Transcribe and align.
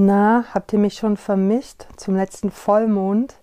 Na, 0.00 0.44
habt 0.54 0.72
ihr 0.72 0.78
mich 0.78 0.94
schon 0.94 1.16
vermisst 1.16 1.88
zum 1.96 2.14
letzten 2.14 2.52
Vollmond? 2.52 3.34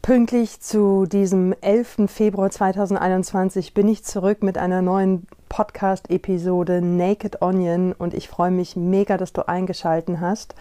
Pünktlich 0.00 0.62
zu 0.62 1.04
diesem 1.04 1.54
11. 1.60 2.06
Februar 2.06 2.48
2021 2.48 3.74
bin 3.74 3.88
ich 3.88 4.04
zurück 4.04 4.42
mit 4.42 4.56
einer 4.56 4.80
neuen 4.80 5.26
Podcast-Episode 5.50 6.80
Naked 6.80 7.42
Onion 7.42 7.92
und 7.92 8.14
ich 8.14 8.26
freue 8.26 8.50
mich 8.50 8.74
mega, 8.74 9.18
dass 9.18 9.34
du 9.34 9.46
eingeschalten 9.46 10.22
hast 10.22 10.54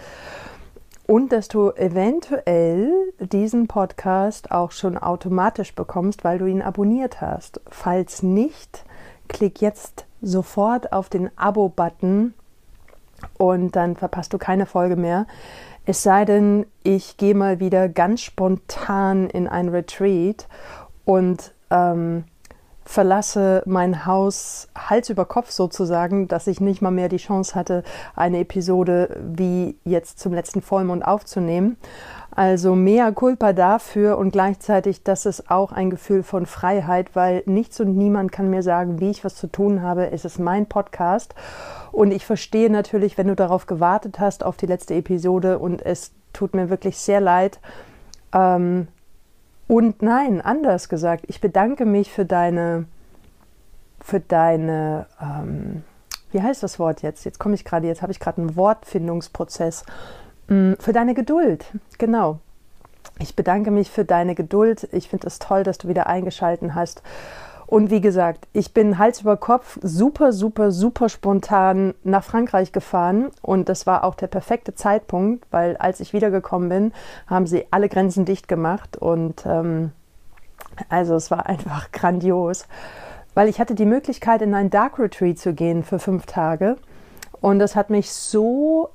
und 1.07 1.31
dass 1.31 1.47
du 1.47 1.71
eventuell 1.71 2.91
diesen 3.19 3.67
Podcast 3.67 4.51
auch 4.51 4.71
schon 4.71 4.97
automatisch 4.97 5.75
bekommst, 5.75 6.25
weil 6.25 6.39
du 6.39 6.45
ihn 6.45 6.61
abonniert 6.61 7.21
hast. 7.21 7.61
Falls 7.69 8.21
nicht, 8.21 8.83
klick 9.29 9.61
jetzt 9.61 10.05
sofort 10.21 10.91
auf 10.91 11.07
den 11.07 11.29
Abo-Button 11.37 12.33
und 13.37 13.75
dann 13.75 13.95
verpasst 13.95 14.33
du 14.33 14.37
keine 14.37 14.65
Folge 14.65 14.95
mehr. 14.95 15.25
Es 15.85 16.03
sei 16.03 16.25
denn, 16.25 16.65
ich 16.83 17.17
gehe 17.17 17.35
mal 17.35 17.59
wieder 17.59 17.87
ganz 17.87 18.21
spontan 18.21 19.29
in 19.29 19.47
ein 19.47 19.69
Retreat 19.69 20.47
und 21.05 21.53
ähm, 21.69 22.25
verlasse 22.87 23.63
mein 23.65 24.05
Haus 24.05 24.69
Hals 24.75 25.09
über 25.09 25.25
Kopf 25.25 25.51
sozusagen, 25.51 26.27
dass 26.27 26.47
ich 26.47 26.61
nicht 26.61 26.81
mal 26.81 26.91
mehr 26.91 27.09
die 27.09 27.17
Chance 27.17 27.53
hatte, 27.53 27.83
eine 28.15 28.39
Episode 28.39 29.17
wie 29.21 29.77
jetzt 29.83 30.19
zum 30.19 30.33
letzten 30.33 30.61
Vollmond 30.61 31.05
aufzunehmen. 31.05 31.77
Also 32.37 32.75
mehr 32.75 33.11
Culpa 33.13 33.51
dafür 33.51 34.19
und 34.19 34.29
gleichzeitig, 34.29 35.01
das 35.01 35.25
ist 35.25 35.49
auch 35.49 35.71
ein 35.71 35.89
Gefühl 35.89 36.21
von 36.21 36.45
Freiheit, 36.45 37.15
weil 37.15 37.41
nichts 37.47 37.79
und 37.79 37.97
niemand 37.97 38.31
kann 38.31 38.51
mir 38.51 38.61
sagen, 38.61 38.99
wie 38.99 39.09
ich 39.09 39.25
was 39.25 39.33
zu 39.33 39.47
tun 39.47 39.81
habe. 39.81 40.11
Es 40.11 40.23
ist 40.23 40.37
mein 40.37 40.67
Podcast 40.67 41.33
und 41.91 42.11
ich 42.11 42.27
verstehe 42.27 42.69
natürlich, 42.69 43.17
wenn 43.17 43.27
du 43.27 43.35
darauf 43.35 43.65
gewartet 43.65 44.19
hast, 44.19 44.43
auf 44.43 44.55
die 44.55 44.67
letzte 44.67 44.93
Episode 44.93 45.57
und 45.57 45.83
es 45.83 46.11
tut 46.31 46.53
mir 46.53 46.69
wirklich 46.69 46.99
sehr 46.99 47.21
leid. 47.21 47.59
Ähm, 48.31 48.87
und 49.67 50.03
nein, 50.03 50.39
anders 50.39 50.89
gesagt, 50.89 51.25
ich 51.29 51.41
bedanke 51.41 51.85
mich 51.85 52.11
für 52.11 52.25
deine, 52.25 52.85
für 53.99 54.19
deine, 54.19 55.07
ähm, 55.19 55.83
wie 56.31 56.43
heißt 56.43 56.61
das 56.61 56.77
Wort 56.77 57.01
jetzt? 57.01 57.25
Jetzt 57.25 57.39
komme 57.39 57.55
ich 57.55 57.65
gerade, 57.65 57.87
jetzt 57.87 58.03
habe 58.03 58.11
ich 58.11 58.19
gerade 58.19 58.41
einen 58.41 58.55
Wortfindungsprozess 58.55 59.85
für 60.47 60.93
deine 60.93 61.13
Geduld, 61.13 61.65
genau. 61.97 62.39
Ich 63.19 63.35
bedanke 63.35 63.71
mich 63.71 63.89
für 63.89 64.05
deine 64.05 64.35
Geduld. 64.35 64.87
Ich 64.91 65.09
finde 65.09 65.27
es 65.27 65.39
toll, 65.39 65.63
dass 65.63 65.77
du 65.77 65.87
wieder 65.87 66.07
eingeschalten 66.07 66.75
hast. 66.75 67.01
Und 67.65 67.91
wie 67.91 67.99
gesagt, 67.99 68.47
ich 68.53 68.73
bin 68.73 68.97
Hals 68.97 69.21
über 69.21 69.35
Kopf 69.35 69.77
super, 69.81 70.31
super, 70.31 70.71
super 70.71 71.09
spontan 71.09 71.95
nach 72.03 72.23
Frankreich 72.23 72.71
gefahren. 72.71 73.29
Und 73.41 73.67
das 73.67 73.85
war 73.85 74.05
auch 74.05 74.15
der 74.15 74.27
perfekte 74.27 74.73
Zeitpunkt, 74.73 75.45
weil 75.51 75.75
als 75.75 75.99
ich 75.99 76.13
wiedergekommen 76.13 76.69
bin, 76.69 76.93
haben 77.27 77.45
sie 77.45 77.65
alle 77.71 77.89
Grenzen 77.89 78.23
dicht 78.23 78.47
gemacht. 78.47 78.95
Und 78.95 79.45
ähm, 79.45 79.91
also 80.87 81.15
es 81.15 81.29
war 81.29 81.47
einfach 81.47 81.91
grandios, 81.91 82.67
weil 83.33 83.49
ich 83.49 83.59
hatte 83.59 83.75
die 83.75 83.85
Möglichkeit, 83.85 84.41
in 84.41 84.53
ein 84.53 84.69
Dark 84.69 84.97
Retreat 84.97 85.37
zu 85.37 85.53
gehen 85.53 85.83
für 85.83 85.99
fünf 85.99 86.25
Tage. 86.25 86.77
Und 87.41 87.59
das 87.59 87.75
hat 87.75 87.89
mich 87.89 88.11
so 88.11 88.91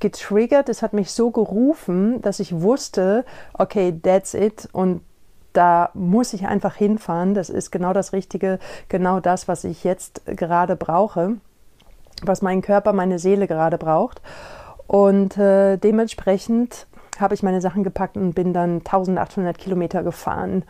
getriggert, 0.00 0.68
es 0.68 0.82
hat 0.82 0.92
mich 0.92 1.12
so 1.12 1.30
gerufen, 1.30 2.20
dass 2.22 2.40
ich 2.40 2.60
wusste, 2.60 3.24
okay, 3.54 3.98
that's 4.02 4.34
it 4.34 4.68
und 4.72 5.02
da 5.52 5.90
muss 5.94 6.32
ich 6.32 6.46
einfach 6.46 6.74
hinfahren. 6.74 7.34
Das 7.34 7.50
ist 7.50 7.70
genau 7.70 7.92
das 7.92 8.12
Richtige, 8.12 8.58
genau 8.88 9.20
das, 9.20 9.48
was 9.48 9.64
ich 9.64 9.84
jetzt 9.84 10.22
gerade 10.26 10.76
brauche, 10.76 11.36
was 12.22 12.42
mein 12.42 12.62
Körper, 12.62 12.92
meine 12.92 13.18
Seele 13.18 13.46
gerade 13.46 13.78
braucht. 13.78 14.20
Und 14.86 15.36
äh, 15.38 15.76
dementsprechend 15.76 16.86
habe 17.18 17.34
ich 17.34 17.42
meine 17.42 17.60
Sachen 17.60 17.84
gepackt 17.84 18.16
und 18.16 18.34
bin 18.34 18.52
dann 18.52 18.78
1800 18.78 19.58
Kilometer 19.58 20.02
gefahren 20.02 20.64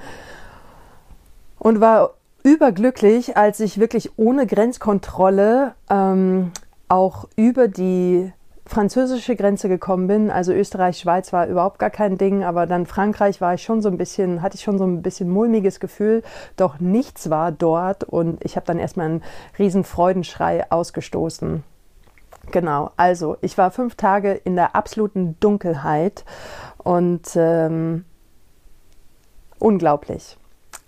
und 1.58 1.80
war 1.80 2.14
überglücklich, 2.42 3.36
als 3.36 3.60
ich 3.60 3.78
wirklich 3.78 4.18
ohne 4.18 4.46
Grenzkontrolle 4.46 5.74
ähm, 5.88 6.52
auch 6.88 7.28
über 7.36 7.68
die 7.68 8.32
französische 8.70 9.34
Grenze 9.34 9.68
gekommen 9.68 10.06
bin, 10.06 10.30
also 10.30 10.52
Österreich, 10.52 10.98
Schweiz 10.98 11.32
war 11.32 11.48
überhaupt 11.48 11.80
gar 11.80 11.90
kein 11.90 12.18
Ding, 12.18 12.44
aber 12.44 12.66
dann 12.66 12.86
Frankreich 12.86 13.40
war 13.40 13.54
ich 13.54 13.62
schon 13.62 13.82
so 13.82 13.88
ein 13.88 13.96
bisschen, 13.96 14.42
hatte 14.42 14.54
ich 14.54 14.62
schon 14.62 14.78
so 14.78 14.84
ein 14.84 15.02
bisschen 15.02 15.28
mulmiges 15.28 15.80
Gefühl, 15.80 16.22
doch 16.56 16.78
nichts 16.78 17.30
war 17.30 17.50
dort 17.50 18.04
und 18.04 18.42
ich 18.44 18.54
habe 18.54 18.66
dann 18.66 18.78
erstmal 18.78 19.06
einen 19.06 19.22
riesen 19.58 19.82
Freudenschrei 19.82 20.70
ausgestoßen. 20.70 21.64
Genau, 22.52 22.92
also 22.96 23.36
ich 23.40 23.58
war 23.58 23.72
fünf 23.72 23.96
Tage 23.96 24.32
in 24.32 24.54
der 24.54 24.76
absoluten 24.76 25.36
Dunkelheit 25.40 26.24
und 26.78 27.28
ähm, 27.34 28.04
unglaublich. 29.58 30.36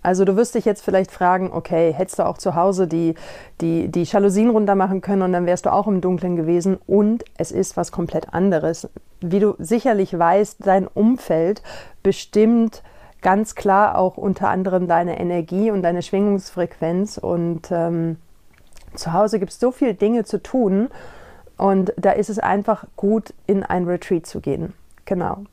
Also 0.03 0.25
du 0.25 0.35
wirst 0.35 0.53
dich 0.53 0.65
jetzt 0.65 0.83
vielleicht 0.83 1.11
fragen, 1.11 1.51
okay, 1.51 1.93
hättest 1.93 2.19
du 2.19 2.25
auch 2.25 2.37
zu 2.37 2.55
Hause 2.55 2.87
die, 2.87 3.15
die, 3.61 3.87
die 3.87 4.03
Jalousien 4.03 4.49
runter 4.49 4.75
machen 4.75 4.99
können 4.99 5.21
und 5.21 5.31
dann 5.31 5.45
wärst 5.45 5.65
du 5.65 5.71
auch 5.71 5.87
im 5.87 6.01
Dunkeln 6.01 6.35
gewesen. 6.35 6.77
Und 6.85 7.23
es 7.37 7.51
ist 7.51 7.77
was 7.77 7.93
komplett 7.93 8.33
anderes. 8.33 8.89
Wie 9.21 9.39
du 9.39 9.55
sicherlich 9.59 10.17
weißt, 10.17 10.57
dein 10.67 10.87
Umfeld 10.87 11.63
bestimmt 12.03 12.83
ganz 13.21 13.55
klar 13.55 13.97
auch 13.97 14.17
unter 14.17 14.49
anderem 14.49 14.87
deine 14.89 15.17
Energie 15.17 15.71
und 15.71 15.81
deine 15.81 16.01
Schwingungsfrequenz. 16.01 17.17
Und 17.17 17.71
ähm, 17.71 18.17
zu 18.95 19.13
Hause 19.13 19.39
gibt 19.39 19.53
es 19.53 19.59
so 19.59 19.71
viele 19.71 19.93
Dinge 19.93 20.25
zu 20.25 20.43
tun. 20.43 20.89
Und 21.57 21.93
da 21.95 22.11
ist 22.11 22.29
es 22.29 22.39
einfach 22.39 22.85
gut, 22.97 23.33
in 23.47 23.63
ein 23.63 23.85
Retreat 23.85 24.25
zu 24.25 24.41
gehen. 24.41 24.73
Genau. 25.05 25.45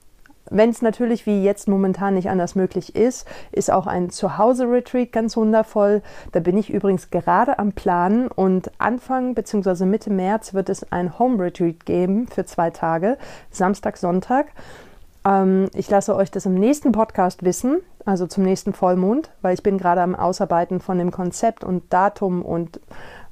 Wenn 0.50 0.71
es 0.71 0.83
natürlich 0.83 1.27
wie 1.27 1.44
jetzt 1.44 1.69
momentan 1.69 2.15
nicht 2.15 2.28
anders 2.28 2.56
möglich 2.56 2.97
ist, 2.97 3.27
ist 3.53 3.71
auch 3.71 3.87
ein 3.87 4.11
Zuhause-Retreat 4.11 5.12
ganz 5.12 5.37
wundervoll. 5.37 6.03
Da 6.33 6.41
bin 6.41 6.59
ich 6.59 6.71
übrigens 6.71 7.11
gerade 7.11 7.61
am 7.61 7.72
Planen 7.72 8.27
und 8.27 8.72
Anfang 8.78 9.34
bzw. 9.34 9.84
Mitte 9.84 10.11
März 10.11 10.53
wird 10.53 10.69
es 10.69 10.91
ein 10.91 11.19
Home-Retreat 11.21 11.87
geben 11.87 12.27
für 12.27 12.44
zwei 12.44 12.71
Tage, 12.71 13.16
Samstag, 13.53 13.97
Sonntag. 13.97 14.49
Ähm, 15.25 15.69
ich 15.72 15.88
lasse 15.88 16.16
euch 16.16 16.33
das 16.33 16.47
im 16.47 16.55
nächsten 16.55 16.91
Podcast 16.91 17.44
wissen, 17.44 17.78
also 18.05 18.27
zum 18.27 18.43
nächsten 18.43 18.72
Vollmond, 18.72 19.31
weil 19.43 19.55
ich 19.55 19.62
bin 19.62 19.78
gerade 19.78 20.03
am 20.03 20.17
Ausarbeiten 20.17 20.81
von 20.81 20.99
dem 20.99 21.12
Konzept 21.12 21.62
und 21.62 21.93
Datum 21.93 22.43
und 22.43 22.81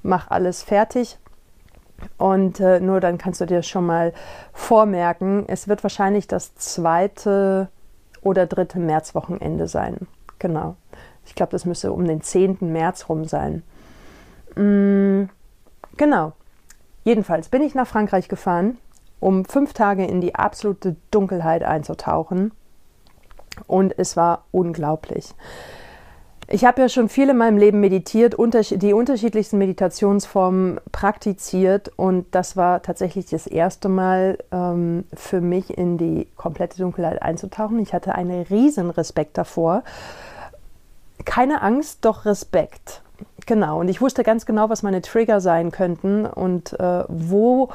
mache 0.03 0.31
alles 0.31 0.63
fertig. 0.63 1.19
Und 2.17 2.61
äh, 2.61 2.81
nur 2.81 3.01
dann 3.01 3.19
kannst 3.19 3.41
du 3.41 3.47
dir 3.47 3.63
schon 3.63 3.87
mal 3.87 4.13
vormerken, 4.53 5.45
es 5.49 5.69
wird 5.69 5.83
wahrscheinlich 5.83 6.29
das 6.29 6.55
zweite 6.55 7.69
oder 8.23 8.47
dritte 8.47 8.79
Märzwochenende 8.79 9.69
sein. 9.69 10.07
Genau. 10.39 10.77
Ich 11.27 11.35
glaube, 11.35 11.53
das 11.53 11.65
müsste 11.65 11.93
um 11.93 12.07
den 12.07 12.23
10. 12.23 12.59
März 12.61 13.09
rum 13.09 13.25
sein. 13.25 13.63
Mm, 14.57 15.25
genau. 15.97 16.33
Jedenfalls 17.05 17.49
bin 17.49 17.63
ich 17.63 17.75
nach 17.75 17.87
Frankreich 17.87 18.29
gefahren, 18.29 18.79
um 19.21 19.45
fünf 19.45 19.73
Tage 19.73 20.05
in 20.05 20.21
die 20.21 20.35
absolute 20.35 20.97
Dunkelheit 21.11 21.63
einzutauchen. 21.63 22.53
Und 23.67 23.99
es 23.99 24.17
war 24.17 24.45
unglaublich. 24.53 25.35
Ich 26.51 26.65
habe 26.65 26.81
ja 26.81 26.89
schon 26.89 27.11
viel 27.11 27.29
in 27.29 27.37
meinem 27.37 27.59
Leben 27.59 27.79
meditiert, 27.79 28.37
die 28.39 28.95
unterschiedlichsten 28.95 29.59
Meditationsformen 29.59 30.81
praktiziert 30.93 31.93
und 31.97 32.35
das 32.35 32.57
war 32.57 32.81
tatsächlich 32.81 33.27
das 33.27 33.47
erste 33.47 33.91
Mal 33.91 34.39
ähm, 34.51 35.05
für 35.13 35.43
mich 35.43 35.77
in 35.77 35.99
die 35.99 36.27
komplette 36.37 36.79
Dunkelheit 36.79 37.21
einzutauchen. 37.21 37.79
Ich 37.81 37.93
hatte 37.93 38.15
einen 38.15 38.45
riesen 38.45 38.89
Respekt 38.89 39.37
davor. 39.37 39.83
Keine 41.27 41.61
Angst, 41.61 42.07
doch 42.07 42.25
Respekt. 42.25 43.03
Genau. 43.45 43.81
Und 43.81 43.89
ich 43.89 44.01
wusste 44.01 44.23
ganz 44.23 44.47
genau, 44.47 44.71
was 44.71 44.83
meine 44.83 45.03
Trigger 45.03 45.43
sein 45.43 45.71
könnten 45.71 46.25
und 46.25 46.81
äh, 46.81 47.05
wo 47.09 47.69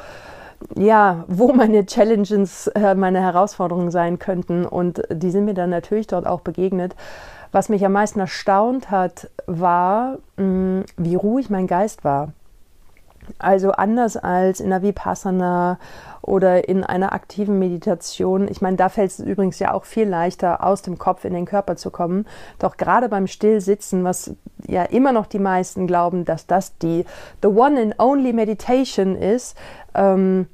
ja, 0.75 1.25
wo 1.27 1.51
meine 1.51 1.85
Challenges, 1.85 2.67
äh, 2.67 2.95
meine 2.95 3.21
Herausforderungen 3.21 3.91
sein 3.91 4.17
könnten. 4.17 4.65
Und 4.65 5.03
die 5.11 5.29
sind 5.29 5.45
mir 5.45 5.53
dann 5.53 5.69
natürlich 5.69 6.07
dort 6.07 6.25
auch 6.25 6.39
begegnet. 6.39 6.95
Was 7.53 7.69
mich 7.69 7.85
am 7.85 7.91
meisten 7.91 8.19
erstaunt 8.19 8.89
hat, 8.89 9.29
war, 9.45 10.17
mm, 10.37 10.81
wie 10.97 11.15
ruhig 11.15 11.51
mein 11.51 11.67
Geist 11.67 12.03
war. 12.03 12.33
Also 13.37 13.71
anders 13.71 14.17
als 14.17 14.59
in 14.59 14.71
der 14.71 14.81
Vipassana 14.81 15.77
oder 16.21 16.67
in 16.67 16.83
einer 16.83 17.13
aktiven 17.13 17.59
Meditation. 17.59 18.47
Ich 18.49 18.61
meine, 18.61 18.75
da 18.75 18.89
fällt 18.89 19.11
es 19.11 19.19
übrigens 19.19 19.59
ja 19.59 19.71
auch 19.71 19.85
viel 19.85 20.09
leichter, 20.09 20.65
aus 20.65 20.81
dem 20.81 20.97
Kopf 20.97 21.25
in 21.25 21.33
den 21.33 21.45
Körper 21.45 21.75
zu 21.75 21.91
kommen. 21.91 22.25
Doch 22.57 22.75
gerade 22.75 23.07
beim 23.07 23.27
Stillsitzen, 23.27 24.03
was 24.03 24.35
ja 24.67 24.83
immer 24.83 25.11
noch 25.11 25.27
die 25.27 25.39
meisten 25.39 25.85
glauben, 25.85 26.25
dass 26.25 26.47
das 26.47 26.77
die 26.79 27.05
the 27.43 27.49
one 27.49 27.79
and 27.79 27.99
only 27.99 28.33
meditation 28.33 29.15
ist, 29.15 29.55
ähm, 29.93 30.47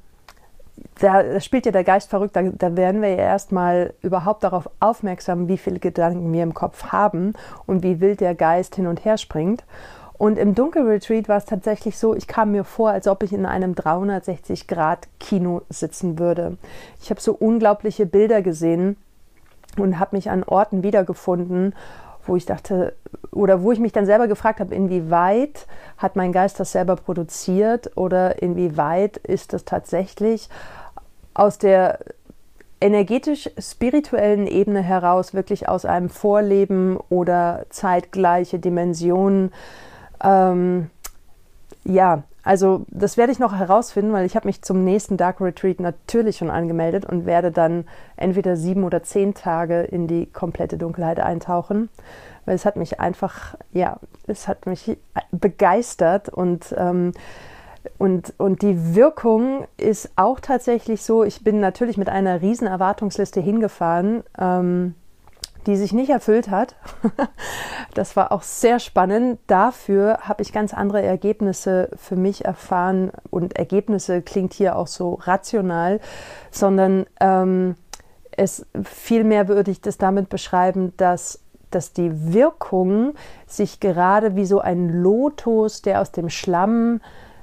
da 1.00 1.40
spielt 1.40 1.66
ja 1.66 1.72
der 1.72 1.84
Geist 1.84 2.10
verrückt, 2.10 2.36
da, 2.36 2.42
da 2.42 2.76
werden 2.76 3.00
wir 3.00 3.08
ja 3.10 3.16
erstmal 3.16 3.94
überhaupt 4.02 4.44
darauf 4.44 4.68
aufmerksam, 4.80 5.48
wie 5.48 5.58
viele 5.58 5.78
Gedanken 5.78 6.32
wir 6.32 6.42
im 6.42 6.54
Kopf 6.54 6.92
haben 6.92 7.32
und 7.66 7.82
wie 7.82 8.00
wild 8.00 8.20
der 8.20 8.34
Geist 8.34 8.76
hin 8.76 8.86
und 8.86 9.04
her 9.04 9.16
springt. 9.16 9.64
Und 10.18 10.38
im 10.38 10.54
Dunkelretreat 10.54 11.30
war 11.30 11.38
es 11.38 11.46
tatsächlich 11.46 11.96
so, 11.96 12.14
ich 12.14 12.26
kam 12.26 12.52
mir 12.52 12.64
vor, 12.64 12.90
als 12.90 13.08
ob 13.08 13.22
ich 13.22 13.32
in 13.32 13.46
einem 13.46 13.72
360-Grad-Kino 13.72 15.62
sitzen 15.70 16.18
würde. 16.18 16.58
Ich 17.00 17.08
habe 17.08 17.22
so 17.22 17.32
unglaubliche 17.32 18.04
Bilder 18.04 18.42
gesehen 18.42 18.98
und 19.78 19.98
habe 19.98 20.16
mich 20.16 20.28
an 20.28 20.44
Orten 20.44 20.82
wiedergefunden, 20.82 21.74
wo 22.26 22.36
ich 22.36 22.44
dachte, 22.44 22.94
oder 23.32 23.62
wo 23.62 23.72
ich 23.72 23.78
mich 23.78 23.92
dann 23.92 24.04
selber 24.04 24.28
gefragt 24.28 24.60
habe, 24.60 24.74
inwieweit 24.74 25.66
hat 25.96 26.16
mein 26.16 26.32
Geist 26.32 26.60
das 26.60 26.72
selber 26.72 26.96
produziert 26.96 27.96
oder 27.96 28.42
inwieweit 28.42 29.16
ist 29.16 29.54
das 29.54 29.64
tatsächlich 29.64 30.50
aus 31.40 31.56
der 31.56 32.00
energetisch-spirituellen 32.82 34.46
Ebene 34.46 34.82
heraus 34.82 35.32
wirklich 35.32 35.70
aus 35.70 35.86
einem 35.86 36.10
Vorleben 36.10 36.98
oder 37.08 37.64
zeitgleiche 37.70 38.58
Dimensionen. 38.58 39.50
Ähm, 40.22 40.90
ja, 41.84 42.24
also 42.42 42.84
das 42.88 43.16
werde 43.16 43.32
ich 43.32 43.38
noch 43.38 43.54
herausfinden, 43.54 44.12
weil 44.12 44.26
ich 44.26 44.36
habe 44.36 44.48
mich 44.48 44.60
zum 44.60 44.84
nächsten 44.84 45.16
Dark 45.16 45.40
Retreat 45.40 45.80
natürlich 45.80 46.36
schon 46.36 46.50
angemeldet 46.50 47.06
und 47.06 47.24
werde 47.24 47.50
dann 47.50 47.86
entweder 48.16 48.54
sieben 48.56 48.84
oder 48.84 49.02
zehn 49.02 49.32
Tage 49.32 49.80
in 49.80 50.06
die 50.06 50.26
komplette 50.26 50.76
Dunkelheit 50.76 51.20
eintauchen, 51.20 51.88
weil 52.44 52.54
es 52.54 52.66
hat 52.66 52.76
mich 52.76 53.00
einfach, 53.00 53.54
ja, 53.72 53.98
es 54.26 54.46
hat 54.46 54.66
mich 54.66 54.98
begeistert 55.32 56.28
und 56.28 56.74
ähm, 56.76 57.12
und, 57.98 58.34
und 58.38 58.62
die 58.62 58.94
Wirkung 58.94 59.66
ist 59.76 60.10
auch 60.16 60.40
tatsächlich 60.40 61.02
so, 61.02 61.24
ich 61.24 61.44
bin 61.44 61.60
natürlich 61.60 61.96
mit 61.96 62.08
einer 62.08 62.42
riesen 62.42 62.66
Erwartungsliste 62.66 63.40
hingefahren, 63.40 64.22
ähm, 64.38 64.94
die 65.66 65.76
sich 65.76 65.92
nicht 65.92 66.10
erfüllt 66.10 66.50
hat. 66.50 66.76
das 67.94 68.16
war 68.16 68.32
auch 68.32 68.42
sehr 68.42 68.80
spannend. 68.80 69.38
Dafür 69.46 70.18
habe 70.22 70.42
ich 70.42 70.52
ganz 70.52 70.72
andere 70.72 71.02
Ergebnisse 71.02 71.90
für 71.96 72.16
mich 72.16 72.44
erfahren. 72.44 73.12
Und 73.30 73.56
Ergebnisse 73.56 74.22
klingt 74.22 74.54
hier 74.54 74.76
auch 74.76 74.86
so 74.86 75.14
rational, 75.14 76.00
sondern 76.50 77.06
ähm, 77.20 77.76
es 78.36 78.66
vielmehr 78.82 79.48
würde 79.48 79.70
ich 79.70 79.80
das 79.80 79.98
damit 79.98 80.28
beschreiben, 80.28 80.94
dass 80.96 81.40
dass 81.70 81.92
die 81.92 82.32
Wirkung 82.32 83.14
sich 83.46 83.78
gerade 83.78 84.34
wie 84.34 84.44
so 84.44 84.58
ein 84.58 84.88
Lotus, 84.88 85.82
der 85.82 86.00
aus 86.00 86.10
dem 86.10 86.28
Schlamm 86.28 87.00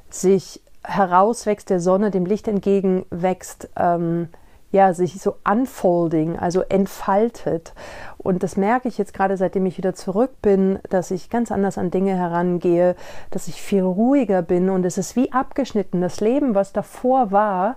sich 0.09 0.61
herauswächst, 0.83 1.69
der 1.69 1.79
Sonne, 1.79 2.11
dem 2.11 2.25
Licht 2.25 2.47
entgegenwächst, 2.47 3.69
ähm, 3.75 4.29
ja, 4.71 4.93
sich 4.93 5.21
so 5.21 5.35
unfolding, 5.49 6.37
also 6.37 6.61
entfaltet. 6.61 7.73
Und 8.17 8.43
das 8.43 8.57
merke 8.57 8.87
ich 8.87 8.97
jetzt 8.97 9.13
gerade, 9.13 9.37
seitdem 9.37 9.65
ich 9.65 9.77
wieder 9.77 9.95
zurück 9.95 10.41
bin, 10.41 10.79
dass 10.89 11.11
ich 11.11 11.29
ganz 11.29 11.51
anders 11.51 11.77
an 11.77 11.91
Dinge 11.91 12.15
herangehe, 12.15 12.95
dass 13.31 13.47
ich 13.47 13.61
viel 13.61 13.83
ruhiger 13.83 14.41
bin 14.41 14.69
und 14.69 14.85
es 14.85 14.97
ist 14.97 15.15
wie 15.15 15.31
abgeschnitten. 15.31 16.01
Das 16.01 16.19
Leben, 16.19 16.53
was 16.53 16.73
davor 16.73 17.31
war, 17.31 17.75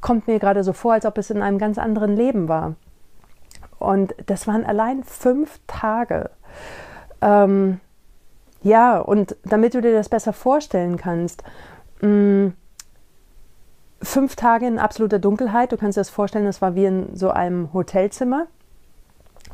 kommt 0.00 0.28
mir 0.28 0.38
gerade 0.38 0.62
so 0.62 0.72
vor, 0.72 0.92
als 0.92 1.06
ob 1.06 1.18
es 1.18 1.30
in 1.30 1.42
einem 1.42 1.58
ganz 1.58 1.78
anderen 1.78 2.16
Leben 2.16 2.48
war. 2.48 2.74
Und 3.78 4.14
das 4.26 4.46
waren 4.46 4.64
allein 4.64 5.02
fünf 5.02 5.58
Tage. 5.66 6.30
Ähm, 7.20 7.80
ja, 8.62 8.98
und 8.98 9.36
damit 9.44 9.74
du 9.74 9.80
dir 9.80 9.92
das 9.92 10.08
besser 10.08 10.32
vorstellen 10.32 10.96
kannst, 10.96 11.42
mm, 12.00 12.48
fünf 14.02 14.36
Tage 14.36 14.66
in 14.66 14.78
absoluter 14.78 15.18
Dunkelheit, 15.18 15.72
du 15.72 15.76
kannst 15.76 15.96
dir 15.96 16.00
das 16.00 16.10
vorstellen, 16.10 16.44
das 16.44 16.60
war 16.60 16.74
wie 16.74 16.86
in 16.86 17.16
so 17.16 17.30
einem 17.30 17.72
Hotelzimmer, 17.72 18.46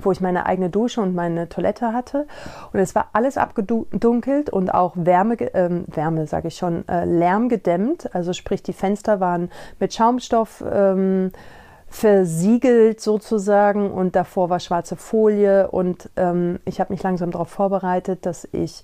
wo 0.00 0.12
ich 0.12 0.20
meine 0.20 0.46
eigene 0.46 0.70
Dusche 0.70 1.00
und 1.00 1.14
meine 1.14 1.48
Toilette 1.48 1.92
hatte. 1.92 2.26
Und 2.72 2.80
es 2.80 2.94
war 2.94 3.10
alles 3.12 3.36
abgedunkelt 3.36 4.48
und 4.50 4.70
auch 4.72 4.92
Wärme, 4.96 5.34
äh, 5.40 5.82
Wärme 5.86 6.26
sage 6.26 6.48
ich 6.48 6.56
schon, 6.56 6.86
äh, 6.88 7.04
Lärm 7.04 7.48
gedämmt. 7.48 8.14
Also 8.14 8.32
sprich, 8.32 8.62
die 8.62 8.72
Fenster 8.72 9.20
waren 9.20 9.50
mit 9.80 9.94
Schaumstoff. 9.94 10.62
Ähm, 10.70 11.32
versiegelt 11.90 13.00
sozusagen 13.00 13.90
und 13.90 14.14
davor 14.14 14.50
war 14.50 14.60
schwarze 14.60 14.96
Folie 14.96 15.70
und 15.70 16.10
ähm, 16.16 16.60
ich 16.64 16.80
habe 16.80 16.92
mich 16.92 17.02
langsam 17.02 17.30
darauf 17.30 17.48
vorbereitet, 17.48 18.26
dass 18.26 18.46
ich 18.52 18.82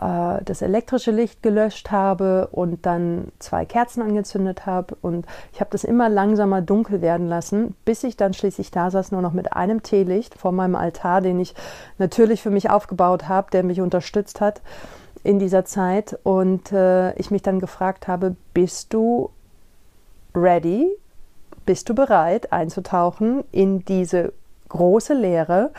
äh, 0.00 0.42
das 0.44 0.62
elektrische 0.62 1.10
Licht 1.10 1.42
gelöscht 1.42 1.90
habe 1.90 2.48
und 2.52 2.86
dann 2.86 3.32
zwei 3.40 3.64
Kerzen 3.64 4.02
angezündet 4.02 4.66
habe 4.66 4.96
und 5.02 5.26
ich 5.52 5.60
habe 5.60 5.70
das 5.70 5.82
immer 5.82 6.08
langsamer 6.08 6.62
dunkel 6.62 7.02
werden 7.02 7.26
lassen, 7.28 7.74
bis 7.84 8.04
ich 8.04 8.16
dann 8.16 8.34
schließlich 8.34 8.70
da 8.70 8.90
saß, 8.90 9.10
nur 9.10 9.22
noch 9.22 9.32
mit 9.32 9.52
einem 9.54 9.82
Teelicht 9.82 10.34
vor 10.34 10.52
meinem 10.52 10.76
Altar, 10.76 11.20
den 11.20 11.40
ich 11.40 11.54
natürlich 11.98 12.40
für 12.40 12.50
mich 12.50 12.70
aufgebaut 12.70 13.28
habe, 13.28 13.50
der 13.50 13.64
mich 13.64 13.80
unterstützt 13.80 14.40
hat 14.40 14.62
in 15.24 15.40
dieser 15.40 15.64
Zeit 15.64 16.16
und 16.22 16.70
äh, 16.70 17.12
ich 17.14 17.32
mich 17.32 17.42
dann 17.42 17.58
gefragt 17.58 18.06
habe, 18.06 18.36
bist 18.54 18.94
du 18.94 19.30
ready 20.34 20.88
bist 21.68 21.90
du 21.90 21.94
bereit 21.94 22.50
einzutauchen 22.50 23.44
in 23.52 23.84
diese 23.84 24.32
große 24.70 25.12
Leere? 25.12 25.70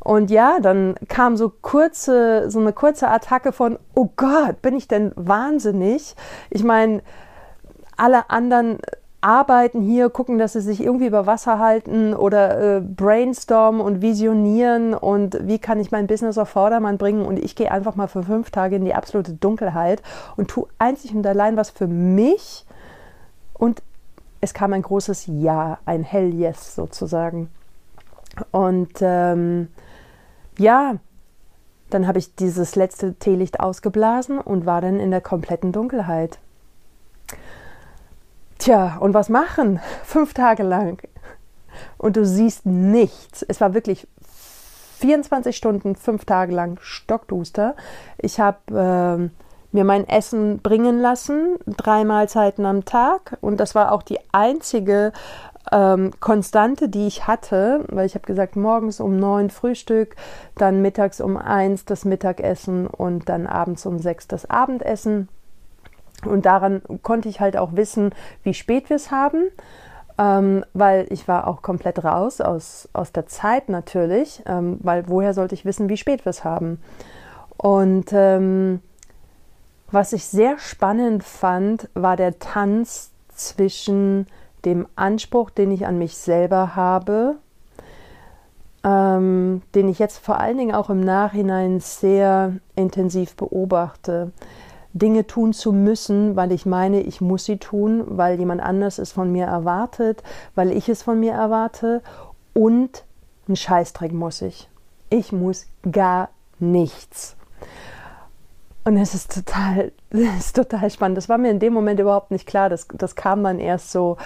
Und 0.00 0.28
ja, 0.32 0.58
dann 0.58 0.96
kam 1.06 1.36
so 1.36 1.50
kurze, 1.50 2.50
so 2.50 2.58
eine 2.58 2.72
kurze 2.72 3.06
Attacke 3.06 3.52
von, 3.52 3.78
oh 3.94 4.08
Gott, 4.16 4.60
bin 4.60 4.74
ich 4.74 4.88
denn 4.88 5.12
wahnsinnig? 5.14 6.16
Ich 6.50 6.64
meine, 6.64 7.00
alle 7.96 8.28
anderen 8.28 8.78
arbeiten 9.20 9.82
hier, 9.82 10.10
gucken, 10.10 10.38
dass 10.38 10.54
sie 10.54 10.60
sich 10.60 10.82
irgendwie 10.82 11.06
über 11.06 11.26
Wasser 11.26 11.60
halten 11.60 12.12
oder 12.12 12.78
äh, 12.78 12.80
brainstormen 12.80 13.80
und 13.80 14.02
visionieren 14.02 14.94
und 14.94 15.46
wie 15.46 15.60
kann 15.60 15.78
ich 15.78 15.92
mein 15.92 16.08
Business 16.08 16.38
auf 16.38 16.48
Vordermann 16.48 16.98
bringen 16.98 17.24
und 17.24 17.38
ich 17.38 17.54
gehe 17.54 17.70
einfach 17.70 17.94
mal 17.94 18.08
für 18.08 18.24
fünf 18.24 18.50
Tage 18.50 18.74
in 18.74 18.84
die 18.84 18.94
absolute 18.94 19.34
Dunkelheit 19.34 20.02
und 20.36 20.48
tue 20.48 20.66
einzig 20.80 21.14
und 21.14 21.24
allein 21.24 21.56
was 21.56 21.70
für 21.70 21.86
mich 21.86 22.66
und 23.54 23.80
es 24.42 24.52
kam 24.52 24.74
ein 24.74 24.82
großes 24.82 25.26
Ja, 25.28 25.78
ein 25.86 26.02
Hell 26.02 26.34
Yes 26.34 26.74
sozusagen. 26.74 27.48
Und 28.50 28.98
ähm, 29.00 29.68
ja, 30.58 30.96
dann 31.88 32.06
habe 32.06 32.18
ich 32.18 32.34
dieses 32.34 32.74
letzte 32.74 33.14
Teelicht 33.14 33.60
ausgeblasen 33.60 34.38
und 34.38 34.66
war 34.66 34.80
dann 34.80 34.98
in 34.98 35.10
der 35.10 35.20
kompletten 35.20 35.72
Dunkelheit. 35.72 36.38
Tja, 38.58 38.96
und 38.98 39.14
was 39.14 39.28
machen? 39.28 39.80
Fünf 40.02 40.34
Tage 40.34 40.64
lang. 40.64 41.00
Und 41.96 42.16
du 42.16 42.26
siehst 42.26 42.66
nichts. 42.66 43.42
Es 43.42 43.60
war 43.60 43.74
wirklich 43.74 44.08
24 44.98 45.56
Stunden, 45.56 45.96
fünf 45.96 46.24
Tage 46.24 46.54
lang 46.54 46.78
stockduster. 46.80 47.74
Ich 48.18 48.38
habe 48.38 49.30
äh, 49.32 49.41
mir 49.72 49.84
mein 49.84 50.06
Essen 50.08 50.58
bringen 50.58 51.00
lassen, 51.00 51.56
drei 51.66 52.04
Mahlzeiten 52.04 52.66
am 52.66 52.84
Tag. 52.84 53.38
Und 53.40 53.58
das 53.58 53.74
war 53.74 53.92
auch 53.92 54.02
die 54.02 54.18
einzige 54.30 55.12
ähm, 55.70 56.10
Konstante, 56.20 56.88
die 56.88 57.06
ich 57.06 57.26
hatte, 57.26 57.84
weil 57.88 58.06
ich 58.06 58.14
habe 58.14 58.26
gesagt, 58.26 58.56
morgens 58.56 59.00
um 59.00 59.18
neun 59.18 59.50
Frühstück, 59.50 60.16
dann 60.56 60.82
mittags 60.82 61.20
um 61.20 61.36
eins 61.36 61.84
das 61.84 62.04
Mittagessen 62.04 62.86
und 62.86 63.28
dann 63.28 63.46
abends 63.46 63.86
um 63.86 63.98
sechs 63.98 64.26
das 64.28 64.48
Abendessen. 64.48 65.28
Und 66.24 66.46
daran 66.46 66.82
konnte 67.02 67.28
ich 67.28 67.40
halt 67.40 67.56
auch 67.56 67.74
wissen, 67.74 68.14
wie 68.42 68.54
spät 68.54 68.90
wir 68.90 68.96
es 68.96 69.10
haben, 69.10 69.44
ähm, 70.18 70.64
weil 70.72 71.06
ich 71.10 71.26
war 71.26 71.46
auch 71.46 71.62
komplett 71.62 72.04
raus 72.04 72.40
aus, 72.40 72.88
aus 72.92 73.12
der 73.12 73.26
Zeit 73.26 73.68
natürlich, 73.68 74.42
ähm, 74.46 74.78
weil 74.82 75.08
woher 75.08 75.34
sollte 75.34 75.54
ich 75.54 75.64
wissen, 75.64 75.88
wie 75.88 75.96
spät 75.96 76.24
wir 76.24 76.30
es 76.30 76.44
haben? 76.44 76.80
Und 77.56 78.12
ähm, 78.12 78.80
was 79.92 80.12
ich 80.12 80.24
sehr 80.24 80.58
spannend 80.58 81.22
fand, 81.22 81.88
war 81.94 82.16
der 82.16 82.38
Tanz 82.38 83.12
zwischen 83.28 84.26
dem 84.64 84.86
Anspruch, 84.96 85.50
den 85.50 85.70
ich 85.70 85.86
an 85.86 85.98
mich 85.98 86.16
selber 86.16 86.74
habe, 86.74 87.36
ähm, 88.84 89.62
den 89.74 89.88
ich 89.88 89.98
jetzt 89.98 90.18
vor 90.18 90.40
allen 90.40 90.58
Dingen 90.58 90.74
auch 90.74 90.90
im 90.90 91.00
Nachhinein 91.00 91.80
sehr 91.80 92.56
intensiv 92.74 93.36
beobachte. 93.36 94.32
Dinge 94.94 95.26
tun 95.26 95.52
zu 95.52 95.72
müssen, 95.72 96.36
weil 96.36 96.52
ich 96.52 96.66
meine, 96.66 97.00
ich 97.00 97.20
muss 97.20 97.44
sie 97.44 97.56
tun, 97.56 98.04
weil 98.06 98.38
jemand 98.38 98.62
anders 98.62 98.98
es 98.98 99.12
von 99.12 99.32
mir 99.32 99.46
erwartet, 99.46 100.22
weil 100.54 100.70
ich 100.70 100.88
es 100.88 101.02
von 101.02 101.18
mir 101.18 101.32
erwarte 101.32 102.02
und 102.52 103.04
ein 103.48 103.56
Scheißdreck 103.56 104.12
muss 104.12 104.42
ich. 104.42 104.68
Ich 105.08 105.32
muss 105.32 105.66
gar 105.90 106.28
nichts. 106.58 107.36
Und 108.84 108.96
es 108.96 109.14
ist 109.14 109.34
total, 109.34 109.92
es 110.10 110.46
ist 110.46 110.56
total 110.56 110.90
spannend. 110.90 111.16
Das 111.16 111.28
war 111.28 111.38
mir 111.38 111.50
in 111.50 111.60
dem 111.60 111.72
Moment 111.72 112.00
überhaupt 112.00 112.30
nicht 112.30 112.46
klar. 112.46 112.68
Das, 112.68 112.88
das 112.92 113.14
kam 113.14 113.42
dann 113.44 113.58
erst 113.58 113.92
so 113.92 114.16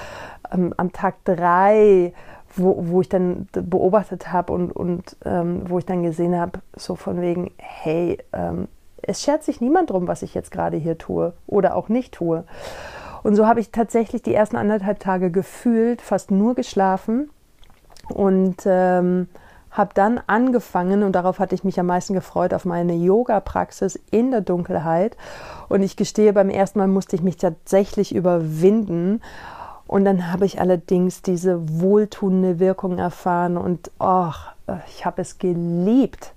ähm, 0.52 0.72
am 0.76 0.92
Tag 0.92 1.16
drei, 1.24 2.12
wo, 2.54 2.76
wo 2.88 3.00
ich 3.00 3.08
dann 3.08 3.48
beobachtet 3.52 4.32
habe 4.32 4.52
und, 4.52 4.72
und 4.72 5.16
ähm, 5.24 5.62
wo 5.68 5.78
ich 5.78 5.86
dann 5.86 6.02
gesehen 6.02 6.38
habe, 6.38 6.60
so 6.74 6.96
von 6.96 7.20
wegen, 7.20 7.50
hey, 7.58 8.18
ähm, 8.32 8.68
es 9.02 9.22
schert 9.22 9.44
sich 9.44 9.60
niemand 9.60 9.90
drum, 9.90 10.08
was 10.08 10.22
ich 10.22 10.34
jetzt 10.34 10.50
gerade 10.50 10.76
hier 10.76 10.98
tue 10.98 11.34
oder 11.46 11.76
auch 11.76 11.88
nicht 11.88 12.14
tue. 12.14 12.44
Und 13.22 13.34
so 13.34 13.46
habe 13.46 13.60
ich 13.60 13.72
tatsächlich 13.72 14.22
die 14.22 14.34
ersten 14.34 14.56
anderthalb 14.56 15.00
Tage 15.00 15.30
gefühlt, 15.30 16.00
fast 16.00 16.30
nur 16.30 16.54
geschlafen 16.54 17.30
und 18.08 18.62
ähm, 18.64 19.28
habe 19.76 19.90
dann 19.92 20.20
angefangen, 20.26 21.02
und 21.02 21.12
darauf 21.12 21.38
hatte 21.38 21.54
ich 21.54 21.62
mich 21.62 21.78
am 21.78 21.86
meisten 21.86 22.14
gefreut, 22.14 22.54
auf 22.54 22.64
meine 22.64 22.94
Yoga-Praxis 22.94 24.00
in 24.10 24.30
der 24.30 24.40
Dunkelheit. 24.40 25.16
Und 25.68 25.82
ich 25.82 25.96
gestehe, 25.96 26.32
beim 26.32 26.48
ersten 26.48 26.78
Mal 26.78 26.88
musste 26.88 27.14
ich 27.14 27.22
mich 27.22 27.36
tatsächlich 27.36 28.14
überwinden. 28.14 29.20
Und 29.86 30.04
dann 30.04 30.32
habe 30.32 30.46
ich 30.46 30.60
allerdings 30.60 31.20
diese 31.20 31.60
wohltuende 31.80 32.58
Wirkung 32.58 32.98
erfahren 32.98 33.56
und 33.56 33.90
oh, 34.00 34.32
ich 34.88 35.06
habe 35.06 35.22
es 35.22 35.38
geliebt, 35.38 36.32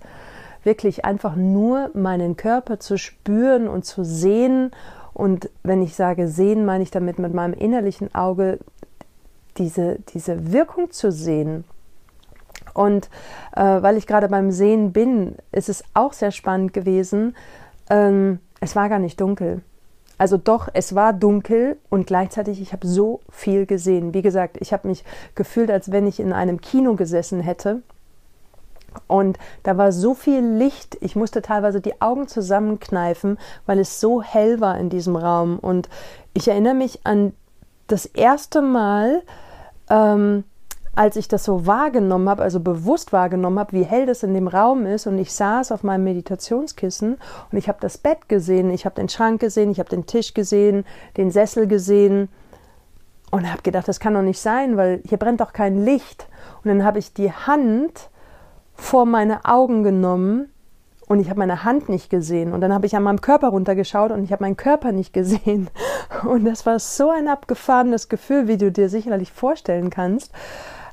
wirklich 0.63 1.05
einfach 1.05 1.35
nur 1.35 1.89
meinen 1.93 2.35
Körper 2.35 2.79
zu 2.79 2.97
spüren 2.97 3.67
und 3.67 3.85
zu 3.85 4.03
sehen. 4.03 4.71
Und 5.13 5.49
wenn 5.63 5.81
ich 5.81 5.95
sage 5.95 6.27
sehen, 6.27 6.65
meine 6.65 6.83
ich 6.83 6.91
damit 6.91 7.17
mit 7.17 7.33
meinem 7.33 7.53
innerlichen 7.53 8.13
Auge 8.13 8.59
diese, 9.57 9.97
diese 10.13 10.51
Wirkung 10.51 10.91
zu 10.91 11.11
sehen. 11.11 11.63
Und 12.79 13.09
äh, 13.57 13.61
weil 13.61 13.97
ich 13.97 14.07
gerade 14.07 14.29
beim 14.29 14.51
Sehen 14.51 14.93
bin, 14.93 15.35
ist 15.51 15.67
es 15.67 15.83
auch 15.93 16.13
sehr 16.13 16.31
spannend 16.31 16.71
gewesen. 16.71 17.35
Ähm, 17.89 18.39
es 18.61 18.73
war 18.73 18.87
gar 18.87 18.99
nicht 18.99 19.19
dunkel. 19.19 19.61
Also 20.17 20.37
doch, 20.37 20.69
es 20.73 20.95
war 20.95 21.11
dunkel 21.11 21.77
und 21.89 22.07
gleichzeitig, 22.07 22.61
ich 22.61 22.71
habe 22.71 22.87
so 22.87 23.19
viel 23.29 23.65
gesehen. 23.65 24.13
Wie 24.13 24.21
gesagt, 24.21 24.55
ich 24.61 24.71
habe 24.71 24.87
mich 24.87 25.03
gefühlt, 25.35 25.69
als 25.69 25.91
wenn 25.91 26.07
ich 26.07 26.21
in 26.21 26.31
einem 26.31 26.61
Kino 26.61 26.95
gesessen 26.95 27.41
hätte. 27.41 27.81
Und 29.07 29.37
da 29.63 29.75
war 29.75 29.91
so 29.91 30.13
viel 30.13 30.39
Licht, 30.39 30.97
ich 31.01 31.17
musste 31.17 31.41
teilweise 31.41 31.81
die 31.81 32.01
Augen 32.01 32.29
zusammenkneifen, 32.29 33.37
weil 33.65 33.79
es 33.79 33.99
so 33.99 34.21
hell 34.21 34.61
war 34.61 34.77
in 34.79 34.89
diesem 34.89 35.17
Raum. 35.17 35.59
Und 35.59 35.89
ich 36.33 36.47
erinnere 36.47 36.75
mich 36.75 37.05
an 37.05 37.33
das 37.87 38.05
erste 38.05 38.61
Mal, 38.61 39.21
ähm, 39.89 40.45
als 40.99 41.15
ich 41.15 41.29
das 41.29 41.45
so 41.45 41.65
wahrgenommen 41.65 42.27
habe, 42.27 42.43
also 42.43 42.59
bewusst 42.59 43.13
wahrgenommen 43.13 43.57
habe, 43.57 43.71
wie 43.71 43.83
hell 43.83 44.05
das 44.05 44.21
in 44.21 44.33
dem 44.33 44.49
Raum 44.49 44.85
ist 44.85 45.07
und 45.07 45.17
ich 45.17 45.31
saß 45.31 45.71
auf 45.71 45.81
meinem 45.81 46.03
Meditationskissen 46.03 47.13
und 47.49 47.57
ich 47.57 47.69
habe 47.69 47.77
das 47.79 47.97
Bett 47.97 48.27
gesehen, 48.27 48.69
ich 48.69 48.83
habe 48.83 48.95
den 48.95 49.07
Schrank 49.07 49.39
gesehen, 49.39 49.71
ich 49.71 49.79
habe 49.79 49.89
den 49.89 50.07
Tisch 50.07 50.33
gesehen, 50.33 50.83
den 51.15 51.31
Sessel 51.31 51.67
gesehen 51.67 52.27
und 53.31 53.49
habe 53.49 53.61
gedacht, 53.61 53.87
das 53.87 54.01
kann 54.01 54.13
doch 54.13 54.21
nicht 54.21 54.41
sein, 54.41 54.75
weil 54.75 55.01
hier 55.07 55.17
brennt 55.17 55.39
doch 55.39 55.53
kein 55.53 55.85
Licht. 55.85 56.27
Und 56.65 56.67
dann 56.67 56.83
habe 56.83 56.99
ich 56.99 57.13
die 57.13 57.31
Hand 57.31 58.09
vor 58.73 59.05
meine 59.05 59.45
Augen 59.45 59.83
genommen 59.83 60.49
und 61.07 61.21
ich 61.21 61.29
habe 61.29 61.39
meine 61.39 61.63
Hand 61.63 61.87
nicht 61.87 62.09
gesehen. 62.09 62.51
Und 62.51 62.59
dann 62.59 62.73
habe 62.73 62.85
ich 62.85 62.97
an 62.97 63.03
meinem 63.03 63.21
Körper 63.21 63.47
runtergeschaut 63.47 64.11
und 64.11 64.25
ich 64.25 64.33
habe 64.33 64.43
meinen 64.43 64.57
Körper 64.57 64.91
nicht 64.91 65.13
gesehen. 65.13 65.69
Und 66.27 66.43
das 66.43 66.65
war 66.65 66.77
so 66.79 67.09
ein 67.09 67.29
abgefahrenes 67.29 68.09
Gefühl, 68.09 68.49
wie 68.49 68.57
du 68.57 68.71
dir 68.71 68.89
sicherlich 68.89 69.31
vorstellen 69.31 69.89
kannst. 69.89 70.33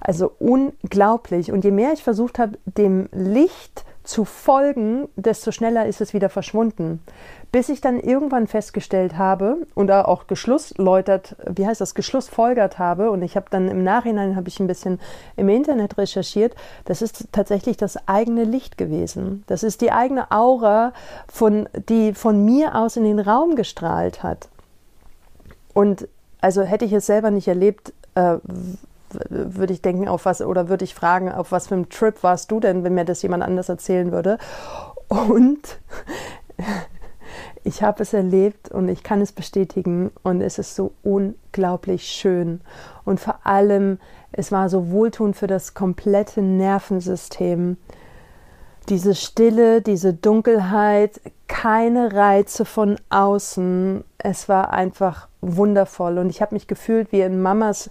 Also 0.01 0.33
unglaublich. 0.39 1.53
Und 1.53 1.65
je 1.65 1.71
mehr 1.71 1.93
ich 1.93 2.03
versucht 2.03 2.39
habe, 2.39 2.59
dem 2.65 3.09
Licht 3.13 3.85
zu 4.07 4.25
folgen, 4.25 5.09
desto 5.17 5.51
schneller 5.51 5.87
ist 5.87 6.01
es 6.01 6.15
wieder 6.15 6.29
verschwunden. 6.29 7.03
Bis 7.51 7.69
ich 7.69 7.81
dann 7.81 7.99
irgendwann 7.99 8.47
festgestellt 8.47 9.19
habe 9.19 9.67
und 9.75 9.91
auch 9.91 10.27
geschlussläutert, 10.27 11.37
wie 11.49 11.67
heißt 11.67 11.81
das, 11.81 11.95
geschlussfolgert 11.95 12.79
habe 12.79 13.11
und 13.11 13.23
ich 13.23 13.37
habe 13.37 13.47
dann 13.51 13.69
im 13.69 13.83
Nachhinein 13.83 14.37
habe 14.37 14.49
ich 14.49 14.61
ein 14.61 14.67
bisschen 14.67 15.01
im 15.37 15.49
Internet 15.49 15.99
recherchiert, 15.99 16.55
das 16.85 17.03
ist 17.03 17.29
tatsächlich 17.33 17.77
das 17.77 17.97
eigene 18.07 18.45
Licht 18.45 18.79
gewesen. 18.79 19.45
Das 19.49 19.63
ist 19.63 19.81
die 19.81 19.93
eigene 19.93 20.31
Aura, 20.31 20.93
von, 21.29 21.69
die 21.89 22.15
von 22.15 22.45
mir 22.45 22.75
aus 22.75 22.97
in 22.97 23.05
den 23.05 23.19
Raum 23.19 23.57
gestrahlt 23.57 24.23
hat. 24.23 24.49
Und 25.75 26.09
also 26.41 26.63
hätte 26.63 26.85
ich 26.85 26.93
es 26.93 27.07
selber 27.07 27.31
nicht 27.31 27.49
erlebt, 27.49 27.93
äh, 28.15 28.37
würde 29.29 29.73
ich 29.73 29.83
denken, 29.83 30.09
auf 30.09 30.25
was, 30.25 30.41
oder 30.41 30.69
würde 30.69 30.85
ich 30.85 30.95
fragen, 30.95 31.31
auf 31.31 31.53
was 31.53 31.69
für 31.69 31.75
einem 31.75 31.89
Trip 31.89 32.23
warst 32.23 32.51
du 32.51 32.61
denn, 32.61 32.85
wenn 32.85 32.95
mir 32.95 33.05
das 33.05 33.23
jemand 33.23 33.43
anders 33.43 33.69
erzählen 33.69 34.13
würde. 34.13 34.39
Und 35.09 35.79
ich 37.65 37.83
habe 37.83 38.03
es 38.03 38.13
erlebt 38.13 38.71
und 38.71 38.89
ich 38.89 39.03
kann 39.03 39.21
es 39.21 39.33
bestätigen 39.33 40.11
und 40.23 40.41
es 40.41 40.59
ist 40.59 40.77
so 40.77 40.93
unglaublich 41.03 42.05
schön. 42.05 42.61
Und 43.05 43.21
vor 43.21 43.41
allem, 43.45 43.99
es 44.33 44.53
war 44.53 44.69
so 44.69 44.91
wohltuend 44.91 45.37
für 45.37 45.47
das 45.47 45.75
komplette 45.75 46.43
Nervensystem. 46.43 47.77
Diese 48.89 49.15
Stille, 49.15 49.83
diese 49.83 50.15
Dunkelheit, 50.15 51.21
keine 51.49 52.13
Reize 52.13 52.65
von 52.65 52.97
außen. 53.11 54.05
Es 54.19 54.49
war 54.49 54.73
einfach 54.73 55.29
wundervoll 55.41 56.19
und 56.19 56.31
ich 56.31 56.43
habe 56.43 56.55
mich 56.55 56.67
gefühlt 56.67 57.13
wie 57.13 57.21
in 57.21 57.41
Mamas 57.41 57.91